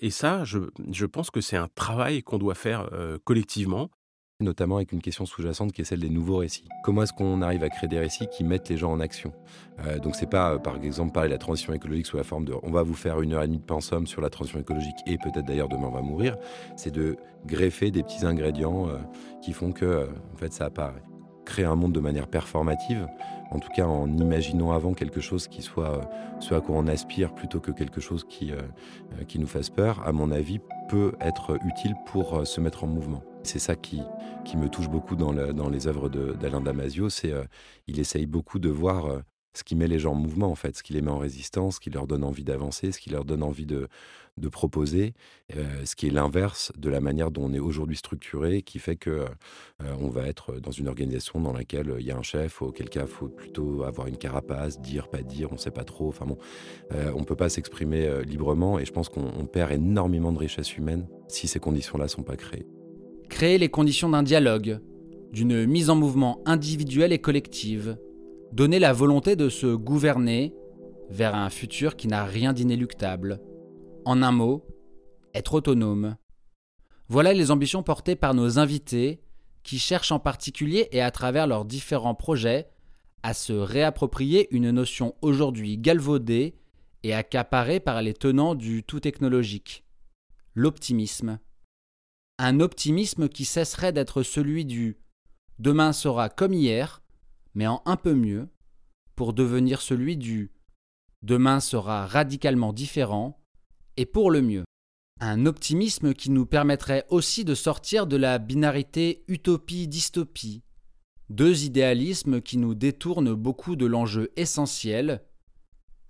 Et 0.00 0.10
ça, 0.10 0.44
je, 0.44 1.06
pense 1.06 1.30
que 1.30 1.40
c'est 1.40 1.56
un 1.56 1.68
travail 1.74 2.22
qu'on 2.22 2.36
doit 2.36 2.54
faire 2.54 2.90
collectivement 3.24 3.90
notamment 4.40 4.76
avec 4.76 4.92
une 4.92 5.00
question 5.00 5.24
sous-jacente 5.24 5.72
qui 5.72 5.80
est 5.80 5.84
celle 5.84 6.00
des 6.00 6.10
nouveaux 6.10 6.38
récits. 6.38 6.68
Comment 6.84 7.02
est-ce 7.02 7.12
qu'on 7.12 7.40
arrive 7.42 7.62
à 7.62 7.70
créer 7.70 7.88
des 7.88 7.98
récits 7.98 8.26
qui 8.30 8.44
mettent 8.44 8.68
les 8.68 8.76
gens 8.76 8.92
en 8.92 9.00
action? 9.00 9.32
Euh, 9.84 9.98
Donc 9.98 10.14
c'est 10.14 10.28
pas, 10.28 10.54
euh, 10.54 10.58
par 10.58 10.76
exemple, 10.82 11.12
parler 11.12 11.28
de 11.28 11.34
la 11.34 11.38
transition 11.38 11.72
écologique 11.72 12.06
sous 12.06 12.16
la 12.16 12.24
forme 12.24 12.44
de 12.44 12.54
on 12.62 12.70
va 12.70 12.82
vous 12.82 12.94
faire 12.94 13.20
une 13.22 13.32
heure 13.32 13.42
et 13.42 13.46
demie 13.46 13.58
de 13.58 13.64
pensum 13.64 14.06
sur 14.06 14.20
la 14.20 14.28
transition 14.28 14.60
écologique 14.60 14.96
et 15.06 15.16
peut-être 15.16 15.46
d'ailleurs 15.46 15.68
demain 15.68 15.86
on 15.88 15.92
va 15.92 16.02
mourir. 16.02 16.36
C'est 16.76 16.92
de 16.92 17.16
greffer 17.46 17.90
des 17.90 18.02
petits 18.02 18.26
ingrédients 18.26 18.88
euh, 18.88 18.98
qui 19.42 19.52
font 19.52 19.72
que 19.72 20.08
en 20.34 20.36
fait 20.36 20.52
ça 20.52 20.66
apparaît. 20.66 21.02
Créer 21.46 21.64
un 21.64 21.76
monde 21.76 21.92
de 21.92 22.00
manière 22.00 22.26
performative, 22.26 23.08
en 23.50 23.58
tout 23.58 23.70
cas 23.74 23.86
en 23.86 24.06
imaginant 24.18 24.72
avant 24.72 24.92
quelque 24.92 25.20
chose 25.20 25.48
qui 25.48 25.62
soit 25.62 26.10
ce 26.40 26.54
à 26.54 26.60
quoi 26.60 26.76
on 26.76 26.86
aspire 26.86 27.34
plutôt 27.34 27.60
que 27.60 27.70
quelque 27.70 28.00
chose 28.00 28.26
qui, 28.28 28.52
qui 29.28 29.38
nous 29.38 29.46
fasse 29.46 29.70
peur, 29.70 30.06
à 30.06 30.12
mon 30.12 30.30
avis, 30.30 30.60
peut 30.88 31.12
être 31.20 31.56
utile 31.64 31.94
pour 32.06 32.46
se 32.46 32.60
mettre 32.60 32.84
en 32.84 32.88
mouvement. 32.88 33.22
C'est 33.46 33.60
ça 33.60 33.76
qui, 33.76 34.02
qui 34.44 34.56
me 34.56 34.68
touche 34.68 34.88
beaucoup 34.88 35.14
dans, 35.14 35.32
dans 35.32 35.68
les 35.68 35.86
œuvres 35.86 36.08
d'Alain 36.08 36.60
Damasio, 36.60 37.08
c'est 37.08 37.32
euh, 37.32 37.44
il 37.86 38.00
essaye 38.00 38.26
beaucoup 38.26 38.58
de 38.58 38.68
voir 38.68 39.06
euh, 39.06 39.20
ce 39.56 39.64
qui 39.64 39.74
met 39.74 39.88
les 39.88 39.98
gens 39.98 40.12
en 40.12 40.16
mouvement, 40.16 40.50
en 40.50 40.54
fait, 40.54 40.76
ce 40.76 40.82
qui 40.82 40.92
les 40.92 41.02
met 41.02 41.10
en 41.10 41.18
résistance, 41.18 41.76
ce 41.76 41.80
qui 41.80 41.90
leur 41.90 42.06
donne 42.06 42.24
envie 42.24 42.44
d'avancer, 42.44 42.92
ce 42.92 43.00
qui 43.00 43.10
leur 43.10 43.24
donne 43.24 43.42
envie 43.42 43.66
de, 43.66 43.88
proposer, 44.52 45.14
euh, 45.56 45.64
ce 45.84 45.96
qui 45.96 46.06
est 46.06 46.10
l'inverse 46.10 46.70
de 46.76 46.90
la 46.90 47.00
manière 47.00 47.30
dont 47.30 47.44
on 47.44 47.52
est 47.54 47.58
aujourd'hui 47.58 47.96
structuré, 47.96 48.62
qui 48.62 48.78
fait 48.78 48.96
que 48.96 49.24
on 50.00 50.08
va 50.08 50.26
être 50.26 50.60
dans 50.60 50.70
une 50.70 50.88
organisation 50.88 51.40
dans 51.40 51.52
laquelle 51.52 51.96
il 51.98 52.06
y 52.06 52.10
a 52.10 52.16
un 52.16 52.22
chef, 52.22 52.62
auquel 52.62 52.88
cas 52.88 53.02
il 53.02 53.08
faut 53.08 53.28
plutôt 53.28 53.82
avoir 53.82 54.06
une 54.06 54.18
carapace, 54.18 54.80
dire, 54.80 55.08
pas 55.08 55.22
dire, 55.22 55.48
on 55.50 55.54
ne 55.54 55.60
sait 55.60 55.70
pas 55.70 55.84
trop. 55.84 56.08
Enfin 56.08 56.26
bon, 56.26 56.38
on 56.90 57.20
ne 57.20 57.24
peut 57.24 57.36
pas 57.36 57.48
s'exprimer 57.48 58.24
librement 58.24 58.78
et 58.78 58.84
je 58.84 58.92
pense 58.92 59.08
qu'on 59.08 59.46
perd 59.46 59.72
énormément 59.72 60.32
de 60.32 60.38
richesse 60.38 60.76
humaine 60.76 61.08
si 61.28 61.48
ces 61.48 61.58
conditions-là 61.58 62.04
ne 62.04 62.10
sont 62.10 62.22
pas 62.22 62.36
créées 62.36 62.66
créer 63.28 63.58
les 63.58 63.68
conditions 63.68 64.08
d'un 64.08 64.22
dialogue, 64.22 64.80
d'une 65.32 65.66
mise 65.66 65.90
en 65.90 65.96
mouvement 65.96 66.40
individuelle 66.46 67.12
et 67.12 67.18
collective, 67.18 67.98
donner 68.52 68.78
la 68.78 68.92
volonté 68.92 69.36
de 69.36 69.48
se 69.48 69.74
gouverner 69.74 70.54
vers 71.10 71.34
un 71.34 71.50
futur 71.50 71.96
qui 71.96 72.08
n'a 72.08 72.24
rien 72.24 72.52
d'inéluctable. 72.52 73.40
En 74.04 74.22
un 74.22 74.32
mot, 74.32 74.66
être 75.34 75.54
autonome. 75.54 76.16
Voilà 77.08 77.32
les 77.32 77.50
ambitions 77.50 77.82
portées 77.82 78.16
par 78.16 78.34
nos 78.34 78.58
invités 78.58 79.20
qui 79.62 79.78
cherchent 79.78 80.12
en 80.12 80.18
particulier 80.18 80.88
et 80.92 81.00
à 81.02 81.10
travers 81.10 81.46
leurs 81.46 81.64
différents 81.64 82.14
projets 82.14 82.68
à 83.22 83.34
se 83.34 83.52
réapproprier 83.52 84.48
une 84.54 84.70
notion 84.70 85.14
aujourd'hui 85.20 85.78
galvaudée 85.78 86.54
et 87.02 87.14
accaparée 87.14 87.80
par 87.80 88.02
les 88.02 88.14
tenants 88.14 88.54
du 88.54 88.82
tout 88.82 89.00
technologique, 89.00 89.84
l'optimisme. 90.54 91.38
Un 92.38 92.60
optimisme 92.60 93.28
qui 93.28 93.44
cesserait 93.44 93.92
d'être 93.92 94.22
celui 94.22 94.64
du 94.64 94.98
demain 95.58 95.92
sera 95.92 96.28
comme 96.28 96.52
hier, 96.52 97.02
mais 97.56 97.66
en 97.66 97.82
un 97.86 97.96
peu 97.96 98.14
mieux, 98.14 98.48
pour 99.16 99.32
devenir 99.32 99.80
celui 99.80 100.18
du 100.18 100.52
demain 101.22 101.58
sera 101.58 102.06
radicalement 102.06 102.74
différent 102.74 103.42
et 103.96 104.04
pour 104.04 104.30
le 104.30 104.42
mieux. 104.42 104.64
Un 105.20 105.46
optimisme 105.46 106.12
qui 106.12 106.30
nous 106.30 106.44
permettrait 106.44 107.06
aussi 107.08 107.46
de 107.46 107.54
sortir 107.54 108.06
de 108.06 108.16
la 108.16 108.38
binarité 108.38 109.24
utopie-dystopie, 109.26 110.62
deux 111.30 111.64
idéalismes 111.64 112.42
qui 112.42 112.58
nous 112.58 112.74
détournent 112.74 113.34
beaucoup 113.34 113.74
de 113.74 113.86
l'enjeu 113.86 114.30
essentiel, 114.36 115.24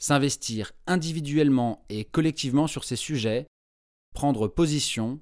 s'investir 0.01 0.73
individuellement 0.89 1.87
et 1.89 2.05
collectivement 2.05 2.67
sur 2.67 2.83
ces 2.83 2.97
sujets, 2.97 3.47
prendre 4.15 4.49
position, 4.49 5.21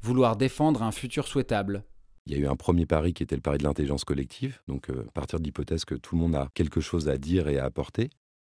vouloir 0.00 0.36
défendre 0.36 0.82
un 0.82 0.90
futur 0.90 1.28
souhaitable. 1.28 1.84
Il 2.26 2.32
y 2.32 2.36
a 2.36 2.38
eu 2.38 2.46
un 2.46 2.56
premier 2.56 2.86
pari 2.86 3.12
qui 3.12 3.22
était 3.22 3.36
le 3.36 3.42
pari 3.42 3.58
de 3.58 3.64
l'intelligence 3.64 4.04
collective, 4.04 4.60
donc 4.66 4.88
euh, 4.88 5.06
partir 5.12 5.38
de 5.38 5.44
l'hypothèse 5.44 5.84
que 5.84 5.94
tout 5.94 6.14
le 6.14 6.22
monde 6.22 6.34
a 6.34 6.48
quelque 6.54 6.80
chose 6.80 7.08
à 7.08 7.18
dire 7.18 7.48
et 7.48 7.58
à 7.58 7.64
apporter. 7.64 8.08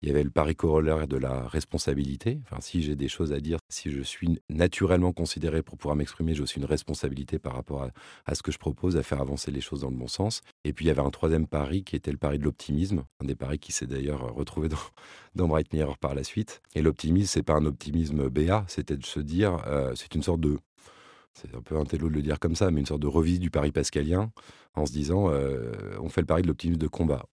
Il 0.01 0.09
y 0.09 0.11
avait 0.11 0.23
le 0.23 0.29
pari 0.29 0.55
corollaire 0.55 1.07
de 1.07 1.17
la 1.17 1.47
responsabilité. 1.47 2.39
Enfin, 2.43 2.61
si 2.61 2.83
j'ai 2.83 2.95
des 2.95 3.07
choses 3.07 3.33
à 3.33 3.39
dire, 3.39 3.57
si 3.69 3.89
je 3.89 4.03
suis 4.03 4.39
naturellement 4.49 5.13
considéré 5.13 5.63
pour 5.63 5.79
pouvoir 5.79 5.95
m'exprimer, 5.95 6.35
j'ai 6.35 6.43
aussi 6.43 6.59
une 6.59 6.65
responsabilité 6.65 7.39
par 7.39 7.53
rapport 7.53 7.89
à, 8.27 8.35
ce 8.35 8.43
que 8.43 8.51
je 8.51 8.59
propose, 8.59 8.97
à 8.97 9.03
faire 9.03 9.19
avancer 9.19 9.49
les 9.49 9.61
choses 9.61 9.81
dans 9.81 9.89
le 9.89 9.95
bon 9.95 10.07
sens. 10.07 10.41
Et 10.63 10.73
puis 10.73 10.85
il 10.85 10.89
y 10.89 10.91
avait 10.91 11.01
un 11.01 11.09
troisième 11.09 11.47
pari 11.47 11.83
qui 11.83 11.95
était 11.95 12.11
le 12.11 12.17
pari 12.17 12.37
de 12.37 12.43
l'optimisme, 12.43 13.03
un 13.19 13.25
des 13.25 13.33
paris 13.33 13.57
qui 13.57 13.71
s'est 13.71 13.87
d'ailleurs 13.87 14.35
retrouvé 14.35 14.69
dans, 14.69 15.47
Bright 15.47 15.73
Mirror 15.73 15.97
par 15.97 16.13
la 16.13 16.23
suite. 16.23 16.61
Et 16.75 16.83
l'optimisme, 16.83 17.27
c'est 17.27 17.43
pas 17.43 17.55
un 17.55 17.65
optimisme 17.65 18.29
béat, 18.29 18.65
c'était 18.67 18.97
de 18.97 19.05
se 19.05 19.19
dire, 19.19 19.63
euh, 19.65 19.93
c'est 19.95 20.13
une 20.13 20.21
sorte 20.21 20.41
de 20.41 20.59
c'est 21.35 21.53
un 21.55 21.61
peu 21.61 21.77
un 21.77 21.83
de 21.83 21.97
le 21.97 22.21
dire 22.21 22.39
comme 22.39 22.55
ça, 22.55 22.71
mais 22.71 22.79
une 22.79 22.85
sorte 22.85 23.01
de 23.01 23.07
revisite 23.07 23.41
du 23.41 23.51
pari 23.51 23.71
pascalien, 23.71 24.31
en 24.73 24.85
se 24.85 24.91
disant, 24.91 25.29
euh, 25.29 25.71
on 25.99 26.09
fait 26.09 26.21
le 26.21 26.27
pari 26.27 26.41
de 26.41 26.47
l'optimisme 26.47 26.79
de 26.79 26.87
combat 26.87 27.25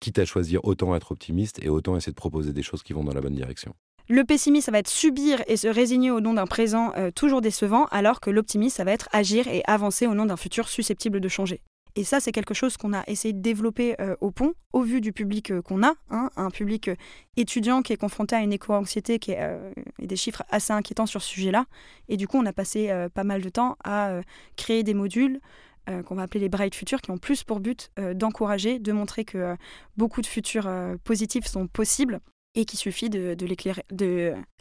quitte 0.00 0.18
à 0.18 0.24
choisir 0.24 0.64
autant 0.64 0.94
être 0.94 1.12
optimiste 1.12 1.62
et 1.62 1.68
autant 1.68 1.96
essayer 1.96 2.12
de 2.12 2.16
proposer 2.16 2.52
des 2.52 2.62
choses 2.62 2.82
qui 2.82 2.92
vont 2.92 3.04
dans 3.04 3.14
la 3.14 3.20
bonne 3.20 3.34
direction. 3.34 3.74
Le 4.08 4.24
pessimisme, 4.24 4.66
ça 4.66 4.72
va 4.72 4.78
être 4.78 4.88
subir 4.88 5.42
et 5.48 5.56
se 5.56 5.66
résigner 5.66 6.10
au 6.10 6.20
nom 6.20 6.34
d'un 6.34 6.46
présent 6.46 6.92
euh, 6.96 7.10
toujours 7.10 7.40
décevant, 7.40 7.86
alors 7.86 8.20
que 8.20 8.30
l'optimisme, 8.30 8.76
ça 8.76 8.84
va 8.84 8.92
être 8.92 9.08
agir 9.12 9.48
et 9.48 9.62
avancer 9.66 10.06
au 10.06 10.14
nom 10.14 10.26
d'un 10.26 10.36
futur 10.36 10.68
susceptible 10.68 11.20
de 11.20 11.28
changer. 11.28 11.60
Et 11.96 12.04
ça, 12.04 12.20
c'est 12.20 12.30
quelque 12.30 12.54
chose 12.54 12.76
qu'on 12.76 12.92
a 12.92 13.02
essayé 13.06 13.32
de 13.32 13.40
développer 13.40 14.00
euh, 14.00 14.14
au 14.20 14.30
pont, 14.30 14.52
au 14.72 14.82
vu 14.82 15.00
du 15.00 15.12
public 15.12 15.50
euh, 15.50 15.62
qu'on 15.62 15.82
a, 15.82 15.94
hein, 16.10 16.30
un 16.36 16.50
public 16.50 16.90
étudiant 17.36 17.82
qui 17.82 17.92
est 17.92 17.96
confronté 17.96 18.36
à 18.36 18.40
une 18.40 18.52
éco-anxiété 18.52 19.18
qui 19.18 19.32
est, 19.32 19.58
et 19.98 20.06
des 20.06 20.16
chiffres 20.16 20.42
assez 20.50 20.72
inquiétants 20.72 21.06
sur 21.06 21.22
ce 21.22 21.28
sujet-là. 21.28 21.66
Et 22.08 22.16
du 22.16 22.28
coup, 22.28 22.36
on 22.38 22.46
a 22.46 22.52
passé 22.52 22.90
pas 23.14 23.24
mal 23.24 23.42
de 23.42 23.48
temps 23.48 23.76
à 23.82 24.20
créer 24.56 24.82
des 24.82 24.94
modules, 24.94 25.40
euh, 25.88 26.02
qu'on 26.02 26.16
va 26.16 26.22
appeler 26.22 26.40
les 26.40 26.48
Bright 26.48 26.74
Futures, 26.74 27.00
qui 27.00 27.12
ont 27.12 27.18
plus 27.18 27.44
pour 27.44 27.60
but 27.60 27.92
euh, 28.00 28.12
d'encourager, 28.12 28.80
de 28.80 28.90
montrer 28.90 29.24
que 29.24 29.38
euh, 29.38 29.56
beaucoup 29.96 30.20
de 30.20 30.26
futurs 30.26 30.68
positifs 31.04 31.46
sont 31.46 31.68
possibles 31.68 32.20
et 32.56 32.64
qu'il 32.64 32.78
suffit 32.78 33.08
de, 33.08 33.36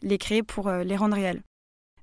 les 0.04 0.18
créer 0.20 0.44
pour 0.44 0.70
les 0.70 0.96
rendre 0.96 1.16
réels. 1.16 1.42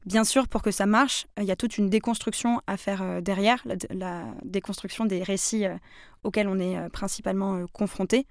Bien 0.04 0.24
sûr, 0.24 0.48
pour 0.48 0.62
que 0.62 0.70
ça 0.70 0.86
marche, 0.86 1.26
il 1.38 1.44
y 1.44 1.52
a 1.52 1.56
toute 1.56 1.78
une 1.78 1.88
déconstruction 1.88 2.60
à 2.66 2.76
faire 2.76 3.22
derrière, 3.22 3.64
la, 3.90 4.24
déconstruction 4.42 5.04
des 5.04 5.22
récits 5.22 5.64
auxquels 6.24 6.48
on 6.48 6.58
est 6.58 6.88
principalement 6.90 7.66
confronté, 7.72 8.26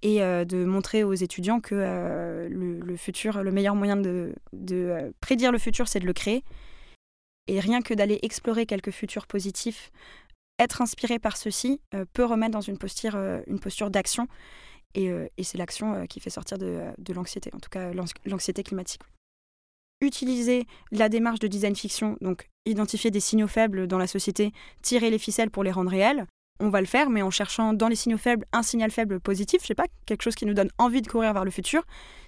et 0.00 0.20
de 0.20 0.64
montrer 0.64 1.04
aux 1.04 1.12
étudiants 1.12 1.60
que 1.60 1.74
le, 2.48 2.96
futur, 2.96 3.42
le 3.42 3.52
meilleur 3.52 3.74
moyen 3.74 3.96
de 3.96 4.34
prédire 5.20 5.52
le 5.52 5.58
futur, 5.58 5.86
c'est 5.86 6.00
de 6.00 6.06
le 6.06 6.14
créer, 6.14 6.44
et 7.46 7.60
rien 7.60 7.82
que 7.82 7.94
d'aller 7.94 8.18
explorer 8.22 8.66
quelques 8.66 8.90
futurs 8.90 9.26
positifs, 9.26 9.90
être 10.58 10.82
inspiré 10.82 11.18
par 11.18 11.36
ceci 11.36 11.80
euh, 11.94 12.04
peut 12.12 12.24
remettre 12.24 12.52
dans 12.52 12.60
une 12.60 12.78
posture, 12.78 13.16
euh, 13.16 13.40
une 13.46 13.60
posture 13.60 13.90
d'action. 13.90 14.26
Et, 14.94 15.10
euh, 15.10 15.28
c'est 15.42 15.58
l'action 15.58 16.06
qui 16.06 16.20
fait 16.20 16.30
sortir 16.30 16.58
de 16.58 17.12
l'anxiété, 17.12 17.50
en 17.52 17.58
tout 17.58 17.68
cas 17.68 17.92
l'anxiété 18.24 18.62
climatique. 18.62 19.02
Utiliser 20.00 20.66
la 20.92 21.08
démarche 21.08 21.38
de 21.38 21.48
design 21.48 21.74
fiction, 21.74 22.16
donc 22.20 22.48
identifier 22.66 23.10
des 23.10 23.20
signaux 23.20 23.46
faibles 23.46 23.86
dans 23.86 23.98
la 23.98 24.06
société, 24.06 24.52
tirer 24.82 25.10
les 25.10 25.18
ficelles 25.18 25.50
pour 25.50 25.64
les 25.64 25.72
rendre 25.72 25.90
réels, 25.90 26.26
on 26.60 26.70
va 26.70 26.80
le 26.80 26.86
faire, 26.86 27.10
mais 27.10 27.22
en 27.22 27.30
cherchant 27.30 27.72
dans 27.72 27.88
les 27.88 27.96
signaux 27.96 28.18
faibles 28.18 28.46
un 28.52 28.62
signal 28.62 28.90
faible 28.90 29.20
positif, 29.20 29.62
je 29.62 29.68
sais 29.68 29.74
pas, 29.74 29.86
quelque 30.06 30.22
chose 30.22 30.34
qui 30.34 30.46
nous 30.46 30.54
donne 30.54 30.70
envie 30.78 31.02
de 31.02 31.08
courir 31.08 31.32
vers 31.32 31.44
le 31.44 31.50
futur, 31.50 31.82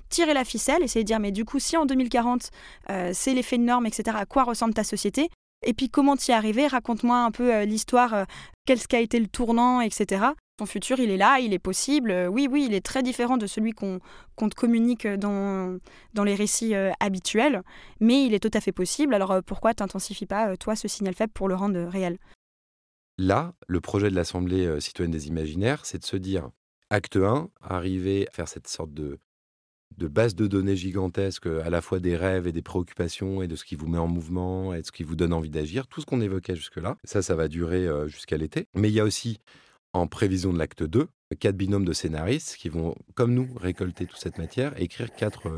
tirer 0.09 0.35
la 0.35 0.45
ficelle, 0.45 0.83
essayer 0.83 1.03
de 1.03 1.07
dire 1.07 1.21
mais 1.21 1.33
du 1.33 1.45
coup 1.45 1.59
si 1.59 1.77
en 1.77 1.87
2040 1.87 2.51
euh, 2.91 3.11
c'est 3.15 3.35
l'effet 3.35 3.59
de 3.59 3.63
norme, 3.63 3.87
etc., 3.87 4.17
à 4.19 4.27
quoi 4.27 4.45
ressemble 4.45 4.75
ta 4.75 4.85
société 4.85 5.31
Et 5.67 5.75
puis 5.75 5.89
comment 5.89 6.17
t'y 6.17 6.33
arriver 6.33 6.67
Raconte-moi 6.67 7.19
un 7.19 7.31
peu 7.31 7.55
euh, 7.55 7.65
l'histoire, 7.65 8.15
euh, 8.15 8.25
quel 8.65 8.79
qu'a 8.87 9.01
été 9.01 9.19
le 9.19 9.27
tournant, 9.27 9.81
etc. 9.81 10.27
Ton 10.57 10.67
futur, 10.67 10.99
il 10.99 11.11
est 11.11 11.17
là, 11.17 11.39
il 11.41 11.53
est 11.53 11.59
possible. 11.59 12.29
oui, 12.31 12.49
oui, 12.51 12.67
il 12.69 12.75
est 12.75 12.85
très 12.85 13.03
différent 13.03 13.37
de 13.37 13.47
celui 13.47 13.73
qu'on 13.73 14.01
te 14.37 14.55
communique 14.57 15.07
dans, 15.07 15.79
dans 16.15 16.25
les 16.25 16.35
récits 16.35 16.75
habituels, 16.99 17.63
mais 18.01 18.25
il 18.25 18.35
est 18.35 18.41
tout 18.41 18.51
à 18.53 18.61
fait 18.61 18.73
possible. 18.73 19.15
Alors 19.15 19.41
pourquoi 19.47 19.73
t'intensifies 19.73 20.27
pas, 20.27 20.57
toi, 20.57 20.75
ce 20.75 20.89
signal 20.89 21.15
faible 21.15 21.33
pour 21.33 21.47
le 21.47 21.55
rendre 21.55 21.79
réel? 21.85 22.19
Là, 23.19 23.55
le 23.69 23.81
projet 23.81 24.11
de 24.11 24.17
l'Assemblée 24.17 24.81
citoyenne 24.81 25.13
des 25.13 25.29
imaginaires, 25.29 25.87
c'est 25.87 25.99
de 25.99 26.05
se 26.05 26.17
dire, 26.17 26.51
acte 26.91 27.17
1, 27.17 27.51
arriver 27.61 28.27
à 28.27 28.33
faire 28.33 28.49
cette 28.49 28.67
sorte 28.67 28.93
de, 28.93 29.21
de 29.99 30.09
base 30.09 30.35
de 30.35 30.47
données 30.47 30.77
gigantesque, 30.77 31.47
à 31.47 31.69
la 31.71 31.83
fois 31.83 31.99
des 31.99 32.17
rêves 32.17 32.47
et 32.47 32.53
des 32.53 32.63
préoccupations 32.63 33.43
et 33.43 33.49
de 33.49 33.57
ce 33.57 33.65
qui 33.65 33.75
vous 33.75 33.89
met 33.89 33.99
en 33.99 34.07
mouvement 34.07 34.73
et 34.73 34.81
de 34.81 34.87
ce 34.87 34.93
qui 34.93 35.03
vous 35.03 35.17
donne 35.17 35.33
envie 35.33 35.51
d'agir, 35.51 35.87
tout 35.89 36.01
ce 36.01 36.07
qu'on 36.07 36.21
évoquait 36.21 36.57
jusque-là. 36.57 36.97
Ça, 37.05 37.21
ça 37.21 37.35
va 37.35 37.49
durer 37.49 37.89
jusqu'à 38.07 38.37
l'été. 38.37 38.69
Mais 38.75 38.89
il 38.89 38.95
y 38.95 39.01
a 39.01 39.05
aussi, 39.05 39.39
en 39.93 40.07
prévision 40.07 40.53
de 40.53 40.59
l'acte 40.59 40.85
2, 40.85 41.09
quatre 41.37 41.57
binômes 41.57 41.85
de 41.85 41.93
scénaristes 41.93 42.57
qui 42.57 42.69
vont, 42.69 42.95
comme 43.15 43.35
nous, 43.35 43.49
récolter 43.61 44.07
toute 44.07 44.21
cette 44.21 44.39
matière, 44.39 44.73
écrire 44.81 45.13
quatre 45.15 45.51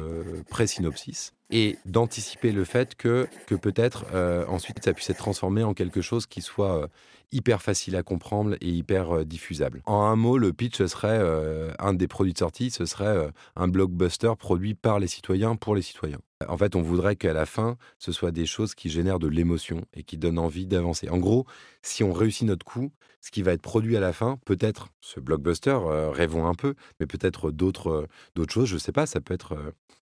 pré-synopsis 0.48 1.32
et 1.50 1.78
d'anticiper 1.84 2.52
le 2.52 2.64
fait 2.64 2.94
que, 2.94 3.28
que 3.46 3.54
peut-être 3.54 4.06
ensuite 4.48 4.84
ça 4.84 4.92
puisse 4.92 5.10
être 5.10 5.18
transformé 5.18 5.62
en 5.62 5.74
quelque 5.74 6.00
chose 6.00 6.26
qui 6.26 6.42
soit 6.42 6.88
hyper 7.32 7.62
facile 7.62 7.96
à 7.96 8.02
comprendre 8.02 8.56
et 8.60 8.68
hyper 8.68 9.16
euh, 9.16 9.24
diffusable. 9.24 9.82
En 9.86 10.02
un 10.02 10.16
mot, 10.16 10.38
le 10.38 10.52
pitch, 10.52 10.76
ce 10.76 10.86
serait 10.86 11.18
euh, 11.20 11.72
un 11.78 11.94
des 11.94 12.08
produits 12.08 12.32
de 12.32 12.38
sortie, 12.38 12.70
ce 12.70 12.84
serait 12.84 13.04
euh, 13.04 13.30
un 13.56 13.68
blockbuster 13.68 14.32
produit 14.38 14.74
par 14.74 14.98
les 14.98 15.06
citoyens 15.06 15.56
pour 15.56 15.74
les 15.74 15.82
citoyens. 15.82 16.20
En 16.48 16.56
fait, 16.56 16.74
on 16.74 16.82
voudrait 16.82 17.16
qu'à 17.16 17.32
la 17.32 17.46
fin, 17.46 17.76
ce 17.98 18.12
soit 18.12 18.30
des 18.30 18.46
choses 18.46 18.74
qui 18.74 18.88
génèrent 18.88 19.18
de 19.18 19.28
l'émotion 19.28 19.84
et 19.94 20.02
qui 20.02 20.16
donnent 20.16 20.38
envie 20.38 20.66
d'avancer. 20.66 21.08
En 21.08 21.18
gros, 21.18 21.46
si 21.82 22.02
on 22.02 22.12
réussit 22.12 22.46
notre 22.46 22.64
coup, 22.64 22.90
ce 23.20 23.30
qui 23.30 23.42
va 23.42 23.52
être 23.52 23.60
produit 23.60 23.96
à 23.96 24.00
la 24.00 24.14
fin, 24.14 24.38
peut-être 24.46 24.88
ce 25.00 25.20
blockbuster, 25.20 25.59
rêvons 25.68 26.46
un 26.46 26.54
peu, 26.54 26.74
mais 26.98 27.06
peut-être 27.06 27.50
d'autres 27.50 28.06
d'autres 28.34 28.52
choses, 28.52 28.68
je 28.68 28.74
ne 28.74 28.78
sais 28.78 28.92
pas, 28.92 29.06
ça 29.06 29.20
peut 29.20 29.34
être 29.34 29.56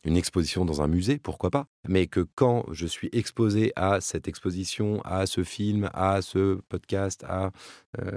une 0.04 0.16
exposition 0.16 0.64
dans 0.64 0.82
un 0.82 0.88
musée, 0.88 1.18
pourquoi 1.18 1.50
pas. 1.50 1.66
Mais 1.88 2.06
que 2.06 2.26
quand 2.34 2.66
je 2.72 2.86
suis 2.86 3.08
exposé 3.12 3.72
à 3.76 4.00
cette 4.00 4.28
exposition, 4.28 5.00
à 5.04 5.26
ce 5.26 5.44
film, 5.44 5.90
à 5.92 6.22
ce 6.22 6.60
podcast, 6.68 7.24
à 7.28 7.50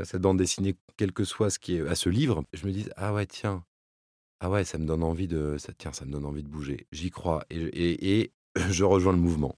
cette 0.04 0.22
bande 0.22 0.38
dessinée, 0.38 0.76
quel 0.98 1.12
que 1.12 1.24
soit 1.24 1.50
ce 1.50 1.60
qui 1.60 1.78
est 1.78 1.88
à 1.88 1.96
ce 1.96 2.10
livre, 2.10 2.44
je 2.54 2.66
me 2.68 2.72
dis 2.72 2.88
ah 2.96 3.14
ouais 3.14 3.26
tiens, 3.26 3.64
ah 4.40 4.50
ouais 4.50 4.64
ça 4.64 4.78
me 4.78 4.86
donne 4.86 5.04
envie 5.04 5.28
de 5.28 5.58
tiens 5.78 5.94
ça 5.94 6.06
me 6.06 6.12
donne 6.12 6.26
envie 6.26 6.44
de 6.44 6.50
bouger, 6.50 6.88
j'y 6.92 7.10
crois 7.10 7.46
et 7.50 8.32
je 8.70 8.84
rejoins 8.84 9.14
le 9.14 9.20
mouvement. 9.20 9.56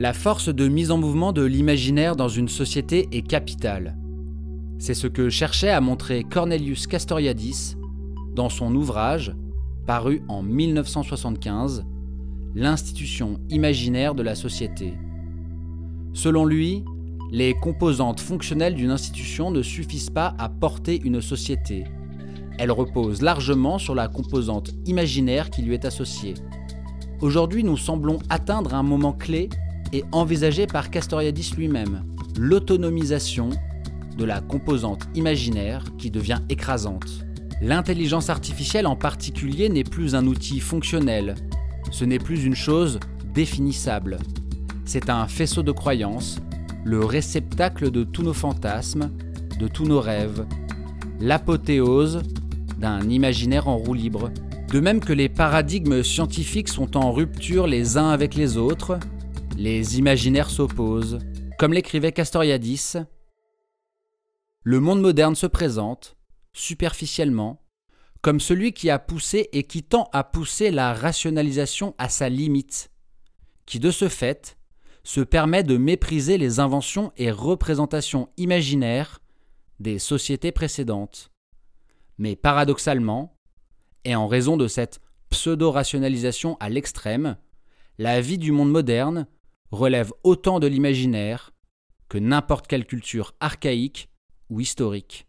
La 0.00 0.14
force 0.14 0.48
de 0.48 0.66
mise 0.66 0.92
en 0.92 0.96
mouvement 0.96 1.34
de 1.34 1.44
l'imaginaire 1.44 2.16
dans 2.16 2.30
une 2.30 2.48
société 2.48 3.06
est 3.12 3.20
capitale. 3.20 3.99
C'est 4.80 4.94
ce 4.94 5.06
que 5.06 5.28
cherchait 5.28 5.68
à 5.68 5.82
montrer 5.82 6.24
Cornelius 6.24 6.86
Castoriadis 6.86 7.76
dans 8.34 8.48
son 8.48 8.74
ouvrage, 8.74 9.36
paru 9.86 10.22
en 10.26 10.42
1975, 10.42 11.84
L'institution 12.54 13.38
imaginaire 13.50 14.14
de 14.14 14.22
la 14.22 14.34
société. 14.34 14.94
Selon 16.14 16.46
lui, 16.46 16.82
les 17.30 17.52
composantes 17.52 18.20
fonctionnelles 18.20 18.74
d'une 18.74 18.90
institution 18.90 19.50
ne 19.50 19.60
suffisent 19.60 20.10
pas 20.10 20.34
à 20.38 20.48
porter 20.48 20.98
une 21.04 21.20
société. 21.20 21.84
Elles 22.58 22.72
reposent 22.72 23.20
largement 23.20 23.78
sur 23.78 23.94
la 23.94 24.08
composante 24.08 24.72
imaginaire 24.86 25.50
qui 25.50 25.60
lui 25.60 25.74
est 25.74 25.84
associée. 25.84 26.34
Aujourd'hui, 27.20 27.64
nous 27.64 27.76
semblons 27.76 28.18
atteindre 28.30 28.74
un 28.74 28.82
moment 28.82 29.12
clé 29.12 29.50
et 29.92 30.04
envisagé 30.10 30.66
par 30.66 30.90
Castoriadis 30.90 31.52
lui-même, 31.56 32.02
l'autonomisation 32.38 33.50
de 34.16 34.24
la 34.24 34.40
composante 34.40 35.08
imaginaire 35.14 35.84
qui 35.98 36.10
devient 36.10 36.40
écrasante. 36.48 37.24
L'intelligence 37.62 38.30
artificielle 38.30 38.86
en 38.86 38.96
particulier 38.96 39.68
n'est 39.68 39.84
plus 39.84 40.14
un 40.14 40.26
outil 40.26 40.60
fonctionnel, 40.60 41.34
ce 41.90 42.04
n'est 42.04 42.18
plus 42.18 42.44
une 42.44 42.54
chose 42.54 43.00
définissable. 43.34 44.18
C'est 44.84 45.10
un 45.10 45.26
faisceau 45.28 45.62
de 45.62 45.72
croyances, 45.72 46.38
le 46.84 47.04
réceptacle 47.04 47.90
de 47.90 48.04
tous 48.04 48.22
nos 48.22 48.32
fantasmes, 48.32 49.10
de 49.58 49.68
tous 49.68 49.84
nos 49.84 50.00
rêves, 50.00 50.46
l'apothéose 51.20 52.22
d'un 52.78 53.08
imaginaire 53.10 53.68
en 53.68 53.76
roue 53.76 53.94
libre. 53.94 54.30
De 54.72 54.80
même 54.80 55.00
que 55.00 55.12
les 55.12 55.28
paradigmes 55.28 56.02
scientifiques 56.02 56.68
sont 56.68 56.96
en 56.96 57.12
rupture 57.12 57.66
les 57.66 57.98
uns 57.98 58.08
avec 58.08 58.34
les 58.34 58.56
autres, 58.56 58.98
les 59.58 59.98
imaginaires 59.98 60.48
s'opposent. 60.48 61.18
Comme 61.58 61.74
l'écrivait 61.74 62.12
Castoriadis, 62.12 62.94
le 64.62 64.78
monde 64.78 65.00
moderne 65.00 65.34
se 65.34 65.46
présente, 65.46 66.16
superficiellement, 66.52 67.62
comme 68.20 68.40
celui 68.40 68.72
qui 68.72 68.90
a 68.90 68.98
poussé 68.98 69.48
et 69.52 69.62
qui 69.62 69.82
tend 69.82 70.10
à 70.12 70.22
pousser 70.22 70.70
la 70.70 70.92
rationalisation 70.92 71.94
à 71.96 72.10
sa 72.10 72.28
limite, 72.28 72.90
qui 73.64 73.80
de 73.80 73.90
ce 73.90 74.08
fait 74.08 74.58
se 75.02 75.22
permet 75.22 75.62
de 75.62 75.78
mépriser 75.78 76.36
les 76.36 76.60
inventions 76.60 77.10
et 77.16 77.30
représentations 77.30 78.28
imaginaires 78.36 79.20
des 79.78 79.98
sociétés 79.98 80.52
précédentes. 80.52 81.30
Mais 82.18 82.36
paradoxalement, 82.36 83.38
et 84.04 84.14
en 84.14 84.28
raison 84.28 84.58
de 84.58 84.68
cette 84.68 85.00
pseudo-rationalisation 85.30 86.58
à 86.60 86.68
l'extrême, 86.68 87.38
la 87.96 88.20
vie 88.20 88.36
du 88.36 88.52
monde 88.52 88.70
moderne 88.70 89.26
relève 89.70 90.12
autant 90.22 90.60
de 90.60 90.66
l'imaginaire 90.66 91.52
que 92.10 92.18
n'importe 92.18 92.66
quelle 92.66 92.86
culture 92.86 93.34
archaïque 93.40 94.09
ou 94.50 94.60
historique. 94.60 95.26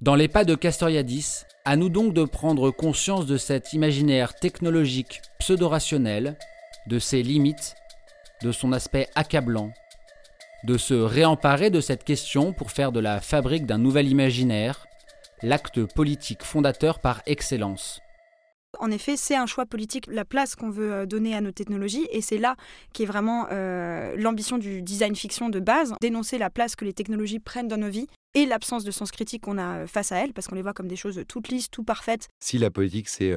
Dans 0.00 0.14
les 0.14 0.28
pas 0.28 0.44
de 0.44 0.54
Castoriadis, 0.54 1.44
à 1.64 1.76
nous 1.76 1.88
donc 1.88 2.12
de 2.12 2.24
prendre 2.24 2.70
conscience 2.70 3.26
de 3.26 3.36
cet 3.38 3.72
imaginaire 3.72 4.34
technologique 4.34 5.22
pseudo-rationnel, 5.38 6.36
de 6.88 6.98
ses 6.98 7.22
limites, 7.22 7.74
de 8.42 8.52
son 8.52 8.72
aspect 8.72 9.08
accablant, 9.14 9.72
de 10.64 10.76
se 10.76 10.94
réemparer 10.94 11.70
de 11.70 11.80
cette 11.80 12.04
question 12.04 12.52
pour 12.52 12.70
faire 12.70 12.92
de 12.92 13.00
la 13.00 13.20
fabrique 13.20 13.66
d'un 13.66 13.78
nouvel 13.78 14.08
imaginaire 14.08 14.86
l'acte 15.42 15.84
politique 15.84 16.42
fondateur 16.42 16.98
par 16.98 17.22
excellence. 17.26 18.00
En 18.80 18.90
effet, 18.90 19.16
c'est 19.16 19.36
un 19.36 19.46
choix 19.46 19.66
politique, 19.66 20.06
la 20.08 20.24
place 20.24 20.56
qu'on 20.56 20.70
veut 20.70 20.92
euh, 20.92 21.06
donner 21.06 21.34
à 21.34 21.40
nos 21.40 21.52
technologies, 21.52 22.06
et 22.10 22.20
c'est 22.20 22.38
là 22.38 22.56
qui 22.92 23.02
est 23.02 23.06
vraiment 23.06 23.46
euh, 23.50 24.14
l'ambition 24.16 24.58
du 24.58 24.82
design 24.82 25.14
fiction 25.14 25.48
de 25.48 25.60
base, 25.60 25.94
dénoncer 26.00 26.38
la 26.38 26.50
place 26.50 26.76
que 26.76 26.84
les 26.84 26.92
technologies 26.92 27.38
prennent 27.38 27.68
dans 27.68 27.76
nos 27.76 27.88
vies 27.88 28.06
et 28.34 28.46
l'absence 28.46 28.84
de 28.84 28.90
sens 28.90 29.10
critique 29.10 29.42
qu'on 29.42 29.58
a 29.58 29.78
euh, 29.78 29.86
face 29.86 30.12
à 30.12 30.16
elles, 30.18 30.32
parce 30.32 30.46
qu'on 30.46 30.54
les 30.54 30.62
voit 30.62 30.74
comme 30.74 30.88
des 30.88 30.96
choses 30.96 31.22
toutes 31.28 31.48
lisses, 31.48 31.70
tout 31.70 31.84
parfaites. 31.84 32.28
Si 32.40 32.58
la 32.58 32.70
politique, 32.70 33.08
c'est 33.08 33.34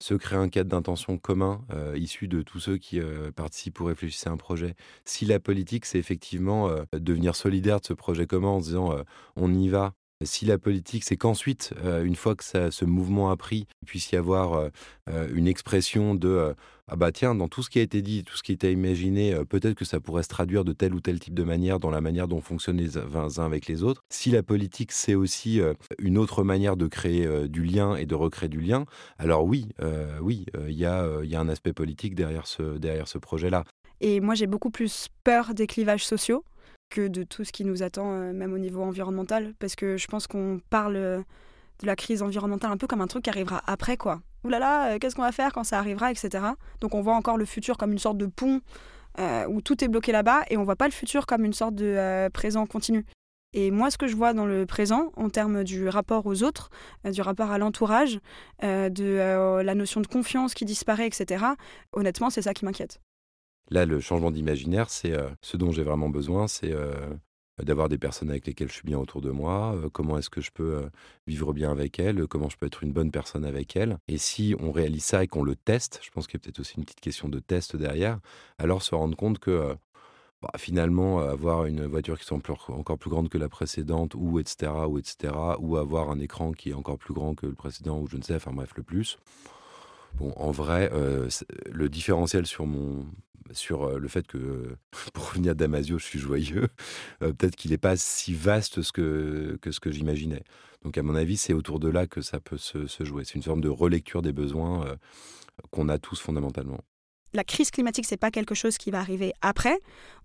se 0.00 0.14
créer 0.14 0.38
un 0.38 0.48
cadre 0.48 0.70
d'intention 0.70 1.18
commun 1.18 1.64
issu 1.96 2.28
de 2.28 2.42
tous 2.42 2.60
ceux 2.60 2.78
qui 2.78 3.00
participent 3.34 3.80
ou 3.80 3.84
réfléchissent 3.86 4.28
à 4.28 4.30
un 4.30 4.36
projet. 4.36 4.74
Si 5.04 5.24
la 5.24 5.40
politique, 5.40 5.84
c'est 5.84 5.98
effectivement 5.98 6.70
devenir 6.92 7.34
solidaire 7.34 7.80
de 7.80 7.86
ce 7.86 7.94
projet 7.94 8.26
commun 8.26 8.48
en 8.48 8.60
disant 8.60 8.94
on 9.34 9.52
y 9.52 9.68
va, 9.68 9.94
si 10.24 10.46
la 10.46 10.58
politique, 10.58 11.04
c'est 11.04 11.16
qu'ensuite, 11.16 11.72
euh, 11.84 12.02
une 12.04 12.16
fois 12.16 12.34
que 12.34 12.44
ce 12.44 12.84
mouvement 12.84 13.30
a 13.30 13.36
pris, 13.36 13.66
il 13.82 13.86
puisse 13.86 14.10
y 14.10 14.16
avoir 14.16 14.54
euh, 14.54 14.68
euh, 15.10 15.28
une 15.32 15.46
expression 15.46 16.14
de 16.14 16.54
ah 16.90 16.96
bah 16.96 17.12
tiens, 17.12 17.34
dans 17.34 17.48
tout 17.48 17.62
ce 17.62 17.68
qui 17.68 17.78
a 17.78 17.82
été 17.82 18.00
dit, 18.00 18.24
tout 18.24 18.34
ce 18.34 18.42
qui 18.42 18.52
été 18.52 18.72
imaginé, 18.72 19.38
peut-être 19.46 19.74
que 19.74 19.84
ça 19.84 20.00
pourrait 20.00 20.22
se 20.22 20.28
traduire 20.28 20.64
de 20.64 20.72
tel 20.72 20.94
ou 20.94 21.00
tel 21.00 21.20
type 21.20 21.34
de 21.34 21.42
manière 21.42 21.78
dans 21.78 21.90
la 21.90 22.00
manière 22.00 22.28
dont 22.28 22.40
fonctionnent 22.40 22.78
les 22.78 22.96
uns 22.96 23.44
avec 23.44 23.66
les 23.66 23.82
autres. 23.82 24.02
Si 24.08 24.30
la 24.30 24.42
politique, 24.42 24.92
c'est 24.92 25.14
aussi 25.14 25.60
une 25.98 26.16
autre 26.16 26.44
manière 26.44 26.78
de 26.78 26.86
créer 26.86 27.46
du 27.46 27.62
lien 27.62 27.94
et 27.94 28.06
de 28.06 28.14
recréer 28.14 28.48
du 28.48 28.62
lien, 28.62 28.86
alors 29.18 29.44
oui, 29.44 29.68
oui, 30.22 30.46
il 30.66 30.78
y, 30.78 30.86
a, 30.86 31.20
un 31.34 31.48
aspect 31.50 31.74
politique 31.74 32.14
derrière 32.14 32.46
ce 32.46 33.18
projet-là. 33.18 33.64
Et 34.00 34.20
moi, 34.20 34.34
j'ai 34.34 34.46
beaucoup 34.46 34.70
plus 34.70 35.08
peur 35.24 35.52
des 35.52 35.66
clivages 35.66 36.06
sociaux 36.06 36.42
que 36.88 37.08
de 37.08 37.22
tout 37.22 37.44
ce 37.44 37.52
qui 37.52 37.64
nous 37.64 37.82
attend, 37.82 38.12
euh, 38.12 38.32
même 38.32 38.52
au 38.52 38.58
niveau 38.58 38.82
environnemental, 38.82 39.54
parce 39.58 39.76
que 39.76 39.96
je 39.96 40.06
pense 40.06 40.26
qu'on 40.26 40.60
parle 40.70 40.96
euh, 40.96 41.20
de 41.80 41.86
la 41.86 41.96
crise 41.96 42.22
environnementale 42.22 42.72
un 42.72 42.76
peu 42.76 42.86
comme 42.86 43.00
un 43.00 43.06
truc 43.06 43.24
qui 43.24 43.30
arrivera 43.30 43.62
après, 43.66 43.96
quoi. 43.96 44.20
Ouh 44.44 44.48
là 44.48 44.58
là, 44.58 44.94
euh, 44.94 44.98
qu'est-ce 44.98 45.14
qu'on 45.14 45.22
va 45.22 45.32
faire 45.32 45.52
quand 45.52 45.64
ça 45.64 45.78
arrivera, 45.78 46.10
etc. 46.10 46.44
Donc 46.80 46.94
on 46.94 47.00
voit 47.00 47.14
encore 47.14 47.36
le 47.36 47.44
futur 47.44 47.76
comme 47.76 47.92
une 47.92 47.98
sorte 47.98 48.18
de 48.18 48.26
pont 48.26 48.60
où 49.48 49.60
tout 49.60 49.82
est 49.82 49.88
bloqué 49.88 50.12
là-bas, 50.12 50.44
et 50.48 50.56
on 50.56 50.62
voit 50.62 50.76
pas 50.76 50.86
le 50.86 50.92
futur 50.92 51.26
comme 51.26 51.44
une 51.44 51.52
sorte 51.52 51.74
de 51.74 52.28
présent 52.28 52.66
continu. 52.66 53.04
Et 53.52 53.72
moi, 53.72 53.90
ce 53.90 53.98
que 53.98 54.06
je 54.06 54.14
vois 54.14 54.32
dans 54.32 54.46
le 54.46 54.64
présent, 54.64 55.10
en 55.16 55.28
termes 55.28 55.64
du 55.64 55.88
rapport 55.88 56.24
aux 56.26 56.44
autres, 56.44 56.70
du 57.04 57.20
rapport 57.20 57.50
à 57.50 57.58
l'entourage, 57.58 58.20
de 58.62 59.60
la 59.60 59.74
notion 59.74 60.00
de 60.00 60.06
confiance 60.06 60.54
qui 60.54 60.64
disparaît, 60.64 61.08
etc., 61.08 61.46
honnêtement, 61.92 62.30
c'est 62.30 62.42
ça 62.42 62.54
qui 62.54 62.64
m'inquiète. 62.64 63.00
Là, 63.70 63.84
le 63.84 64.00
changement 64.00 64.30
d'imaginaire, 64.30 64.88
c'est 64.90 65.12
euh, 65.12 65.28
ce 65.42 65.56
dont 65.56 65.70
j'ai 65.72 65.82
vraiment 65.82 66.08
besoin, 66.08 66.48
c'est 66.48 66.72
euh, 66.72 66.94
d'avoir 67.62 67.88
des 67.88 67.98
personnes 67.98 68.30
avec 68.30 68.46
lesquelles 68.46 68.68
je 68.68 68.74
suis 68.74 68.86
bien 68.86 68.98
autour 68.98 69.20
de 69.20 69.30
moi, 69.30 69.74
euh, 69.76 69.90
comment 69.90 70.16
est-ce 70.16 70.30
que 70.30 70.40
je 70.40 70.50
peux 70.50 70.88
vivre 71.26 71.52
bien 71.52 71.70
avec 71.70 71.98
elles, 71.98 72.26
comment 72.26 72.48
je 72.48 72.56
peux 72.56 72.66
être 72.66 72.82
une 72.82 72.92
bonne 72.92 73.10
personne 73.10 73.44
avec 73.44 73.76
elles. 73.76 73.98
Et 74.08 74.16
si 74.16 74.54
on 74.58 74.72
réalise 74.72 75.04
ça 75.04 75.22
et 75.22 75.26
qu'on 75.26 75.42
le 75.42 75.54
teste, 75.54 76.00
je 76.02 76.10
pense 76.10 76.26
qu'il 76.26 76.38
y 76.38 76.42
a 76.42 76.44
peut-être 76.44 76.60
aussi 76.60 76.76
une 76.76 76.84
petite 76.84 77.00
question 77.00 77.28
de 77.28 77.40
test 77.40 77.76
derrière, 77.76 78.20
alors 78.58 78.82
se 78.82 78.94
rendre 78.94 79.16
compte 79.16 79.38
que 79.38 79.76
bah, 80.40 80.50
finalement, 80.56 81.18
avoir 81.18 81.66
une 81.66 81.84
voiture 81.86 82.18
qui 82.18 82.24
soit 82.24 82.38
encore 82.68 82.98
plus 82.98 83.10
grande 83.10 83.28
que 83.28 83.38
la 83.38 83.48
précédente, 83.48 84.14
ou 84.14 84.38
etc., 84.38 84.72
ou 84.88 84.98
etc., 84.98 85.34
ou 85.58 85.76
avoir 85.76 86.10
un 86.10 86.20
écran 86.20 86.52
qui 86.52 86.70
est 86.70 86.74
encore 86.74 86.96
plus 86.96 87.12
grand 87.12 87.34
que 87.34 87.46
le 87.46 87.54
précédent, 87.54 87.98
ou 88.00 88.06
je 88.06 88.16
ne 88.16 88.22
sais, 88.22 88.36
enfin 88.36 88.52
bref, 88.52 88.72
le 88.76 88.84
plus. 88.84 89.18
Bon, 90.14 90.32
en 90.36 90.50
vrai, 90.50 90.90
le 91.70 91.88
différentiel 91.88 92.46
sur 92.46 92.66
mon, 92.66 93.06
sur 93.52 93.98
le 93.98 94.08
fait 94.08 94.26
que, 94.26 94.76
pour 95.12 95.30
revenir 95.30 95.52
à 95.52 95.54
Damasio, 95.54 95.98
je 95.98 96.04
suis 96.04 96.18
joyeux, 96.18 96.68
peut-être 97.20 97.56
qu'il 97.56 97.70
n'est 97.70 97.78
pas 97.78 97.96
si 97.96 98.34
vaste 98.34 98.90
que 98.92 99.58
ce 99.70 99.80
que 99.80 99.90
j'imaginais. 99.90 100.42
Donc, 100.82 100.98
à 100.98 101.02
mon 101.02 101.14
avis, 101.14 101.36
c'est 101.36 101.52
autour 101.52 101.78
de 101.78 101.88
là 101.88 102.06
que 102.06 102.20
ça 102.20 102.40
peut 102.40 102.58
se, 102.58 102.86
jouer. 103.00 103.24
C'est 103.24 103.34
une 103.34 103.42
forme 103.42 103.60
de 103.60 103.68
relecture 103.68 104.22
des 104.22 104.32
besoins 104.32 104.96
qu'on 105.70 105.88
a 105.88 105.98
tous 105.98 106.20
fondamentalement. 106.20 106.80
La 107.34 107.44
crise 107.44 107.70
climatique, 107.70 108.06
c'est 108.06 108.16
pas 108.16 108.30
quelque 108.30 108.54
chose 108.54 108.78
qui 108.78 108.90
va 108.90 109.00
arriver 109.00 109.32
après. 109.42 109.78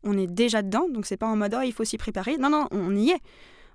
On 0.03 0.17
est 0.17 0.27
déjà 0.27 0.61
dedans, 0.61 0.87
donc 0.89 1.05
c'est 1.05 1.17
pas 1.17 1.27
en 1.27 1.35
mode 1.35 1.55
oh, 1.57 1.61
il 1.63 1.73
faut 1.73 1.83
s'y 1.83 1.97
préparer. 1.97 2.37
Non, 2.37 2.49
non, 2.49 2.67
on 2.71 2.95
y 2.95 3.09
est. 3.09 3.19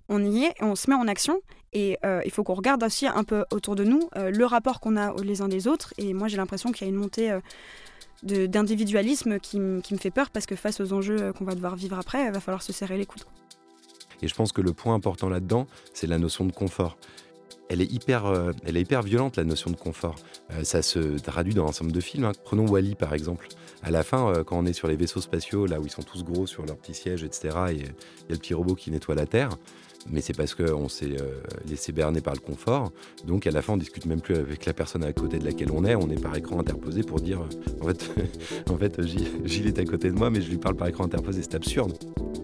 On 0.08 0.24
y 0.24 0.44
est, 0.44 0.54
on 0.60 0.74
se 0.74 0.88
met 0.90 0.96
en 0.96 1.06
action 1.06 1.40
et 1.72 1.98
il 2.24 2.30
faut 2.30 2.44
qu'on 2.44 2.54
regarde 2.54 2.82
aussi 2.82 3.06
un 3.06 3.24
peu 3.24 3.44
autour 3.52 3.76
de 3.76 3.84
nous 3.84 4.08
le 4.16 4.44
rapport 4.44 4.80
qu'on 4.80 4.96
a 4.96 5.14
les 5.22 5.42
uns 5.42 5.48
des 5.48 5.68
autres. 5.68 5.92
Et 5.98 6.14
moi, 6.14 6.28
j'ai 6.28 6.38
l'impression 6.38 6.72
qu'il 6.72 6.86
y 6.86 6.90
a 6.90 6.92
une 6.92 6.98
montée 6.98 7.38
d'individualisme 8.22 9.38
qui, 9.38 9.60
me 9.60 9.82
fait 9.82 10.10
peur 10.10 10.30
parce 10.30 10.46
que 10.46 10.56
face 10.56 10.80
aux 10.80 10.94
enjeux 10.94 11.34
qu'on 11.34 11.44
va 11.44 11.54
devoir 11.54 11.76
vivre 11.76 11.98
après, 11.98 12.24
il 12.24 12.32
va 12.32 12.40
falloir 12.40 12.62
se 12.62 12.72
serrer 12.72 12.96
les 12.96 13.04
coudes. 13.04 13.24
Et 14.22 14.28
je 14.28 14.34
pense 14.34 14.52
que 14.52 14.60
le 14.60 14.72
point 14.72 14.94
important 14.94 15.28
là-dedans, 15.28 15.66
c'est 15.92 16.06
la 16.06 16.18
notion 16.18 16.44
de 16.44 16.52
confort. 16.52 16.96
Elle 17.70 17.82
est, 17.82 17.92
hyper, 17.92 18.24
euh, 18.24 18.52
elle 18.64 18.78
est 18.78 18.80
hyper 18.80 19.02
violente, 19.02 19.36
la 19.36 19.44
notion 19.44 19.70
de 19.70 19.76
confort. 19.76 20.16
Euh, 20.52 20.64
ça 20.64 20.80
se 20.80 21.18
traduit 21.18 21.52
dans 21.52 21.64
un 21.64 21.68
ensemble 21.68 21.92
de 21.92 22.00
films. 22.00 22.24
Hein. 22.24 22.32
Prenons 22.44 22.66
Wally, 22.66 22.94
par 22.94 23.12
exemple. 23.12 23.48
À 23.82 23.90
la 23.90 24.02
fin, 24.02 24.32
euh, 24.32 24.42
quand 24.42 24.56
on 24.58 24.64
est 24.64 24.72
sur 24.72 24.88
les 24.88 24.96
vaisseaux 24.96 25.20
spatiaux, 25.20 25.66
là 25.66 25.78
où 25.78 25.84
ils 25.84 25.90
sont 25.90 26.02
tous 26.02 26.24
gros 26.24 26.46
sur 26.46 26.64
leurs 26.64 26.78
petits 26.78 26.94
sièges, 26.94 27.24
etc., 27.24 27.58
et 27.70 27.74
il 27.74 27.80
y 27.82 27.84
a 27.84 27.90
le 28.30 28.38
petit 28.38 28.54
robot 28.54 28.74
qui 28.74 28.90
nettoie 28.90 29.14
la 29.14 29.26
Terre, 29.26 29.50
mais 30.10 30.20
c'est 30.20 30.36
parce 30.36 30.54
qu'on 30.54 30.88
s'est 30.88 31.16
euh, 31.20 31.40
laissé 31.68 31.92
berner 31.92 32.20
par 32.20 32.34
le 32.34 32.40
confort. 32.40 32.92
Donc 33.26 33.46
à 33.46 33.50
la 33.50 33.62
fin, 33.62 33.74
on 33.74 33.76
discute 33.76 34.06
même 34.06 34.20
plus 34.20 34.36
avec 34.36 34.64
la 34.66 34.72
personne 34.72 35.04
à 35.04 35.12
côté 35.12 35.38
de 35.38 35.44
laquelle 35.44 35.70
on 35.72 35.84
est. 35.84 35.94
On 35.94 36.10
est 36.10 36.20
par 36.20 36.36
écran 36.36 36.60
interposé 36.60 37.02
pour 37.02 37.20
dire, 37.20 37.40
euh, 37.40 37.82
en 37.82 37.86
fait, 37.88 38.10
en 38.70 38.76
fait 38.76 39.00
Gilles 39.44 39.66
est 39.66 39.78
à 39.78 39.84
côté 39.84 40.10
de 40.10 40.16
moi, 40.16 40.30
mais 40.30 40.40
je 40.40 40.50
lui 40.50 40.58
parle 40.58 40.76
par 40.76 40.88
écran 40.88 41.04
interposé. 41.04 41.42
C'est 41.42 41.54
absurde. 41.54 41.92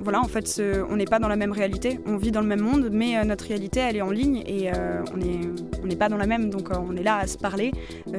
Voilà, 0.00 0.20
en 0.20 0.28
fait, 0.28 0.62
on 0.90 0.96
n'est 0.96 1.06
pas 1.06 1.18
dans 1.18 1.28
la 1.28 1.36
même 1.36 1.52
réalité. 1.52 1.98
On 2.06 2.16
vit 2.16 2.30
dans 2.30 2.42
le 2.42 2.46
même 2.46 2.60
monde, 2.60 2.90
mais 2.92 3.16
euh, 3.16 3.24
notre 3.24 3.46
réalité, 3.46 3.80
elle 3.80 3.96
est 3.96 4.02
en 4.02 4.10
ligne 4.10 4.42
et 4.46 4.70
on 5.12 5.16
n'est 5.16 5.40
on 5.82 5.96
pas 5.96 6.08
dans 6.08 6.16
la 6.16 6.26
même. 6.26 6.50
Donc 6.50 6.68
on 6.70 6.96
est 6.96 7.02
là 7.02 7.18
à 7.18 7.26
se 7.26 7.38
parler 7.38 7.72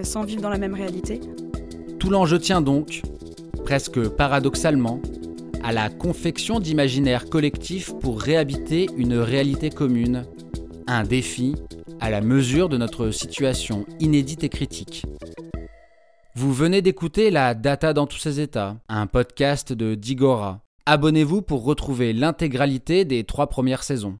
sans 0.03 0.23
vivre 0.23 0.41
dans 0.41 0.49
la 0.49 0.57
même 0.57 0.73
réalité. 0.73 1.19
Tout 1.99 2.09
l'enjeu 2.09 2.39
tient 2.39 2.61
donc, 2.61 3.01
presque 3.63 4.07
paradoxalement, 4.09 5.01
à 5.65 5.71
la 5.71 5.89
confection 5.89 6.59
d'imaginaires 6.59 7.27
collectifs 7.27 7.91
pour 7.99 8.21
réhabiter 8.21 8.87
une 8.97 9.17
réalité 9.17 9.71
commune, 9.71 10.23
un 10.85 11.03
défi 11.03 11.55
à 11.99 12.11
la 12.11 12.21
mesure 12.21 12.69
de 12.69 12.77
notre 12.77 13.09
situation 13.09 13.87
inédite 13.99 14.43
et 14.43 14.49
critique. 14.49 15.07
Vous 16.35 16.53
venez 16.53 16.83
d'écouter 16.83 17.31
la 17.31 17.55
Data 17.55 17.93
dans 17.93 18.05
tous 18.05 18.19
ses 18.19 18.39
états, 18.39 18.77
un 18.89 19.07
podcast 19.07 19.73
de 19.73 19.95
Digora. 19.95 20.61
Abonnez-vous 20.85 21.41
pour 21.41 21.63
retrouver 21.63 22.13
l'intégralité 22.13 23.03
des 23.03 23.23
trois 23.23 23.47
premières 23.47 23.81
saisons. 23.81 24.19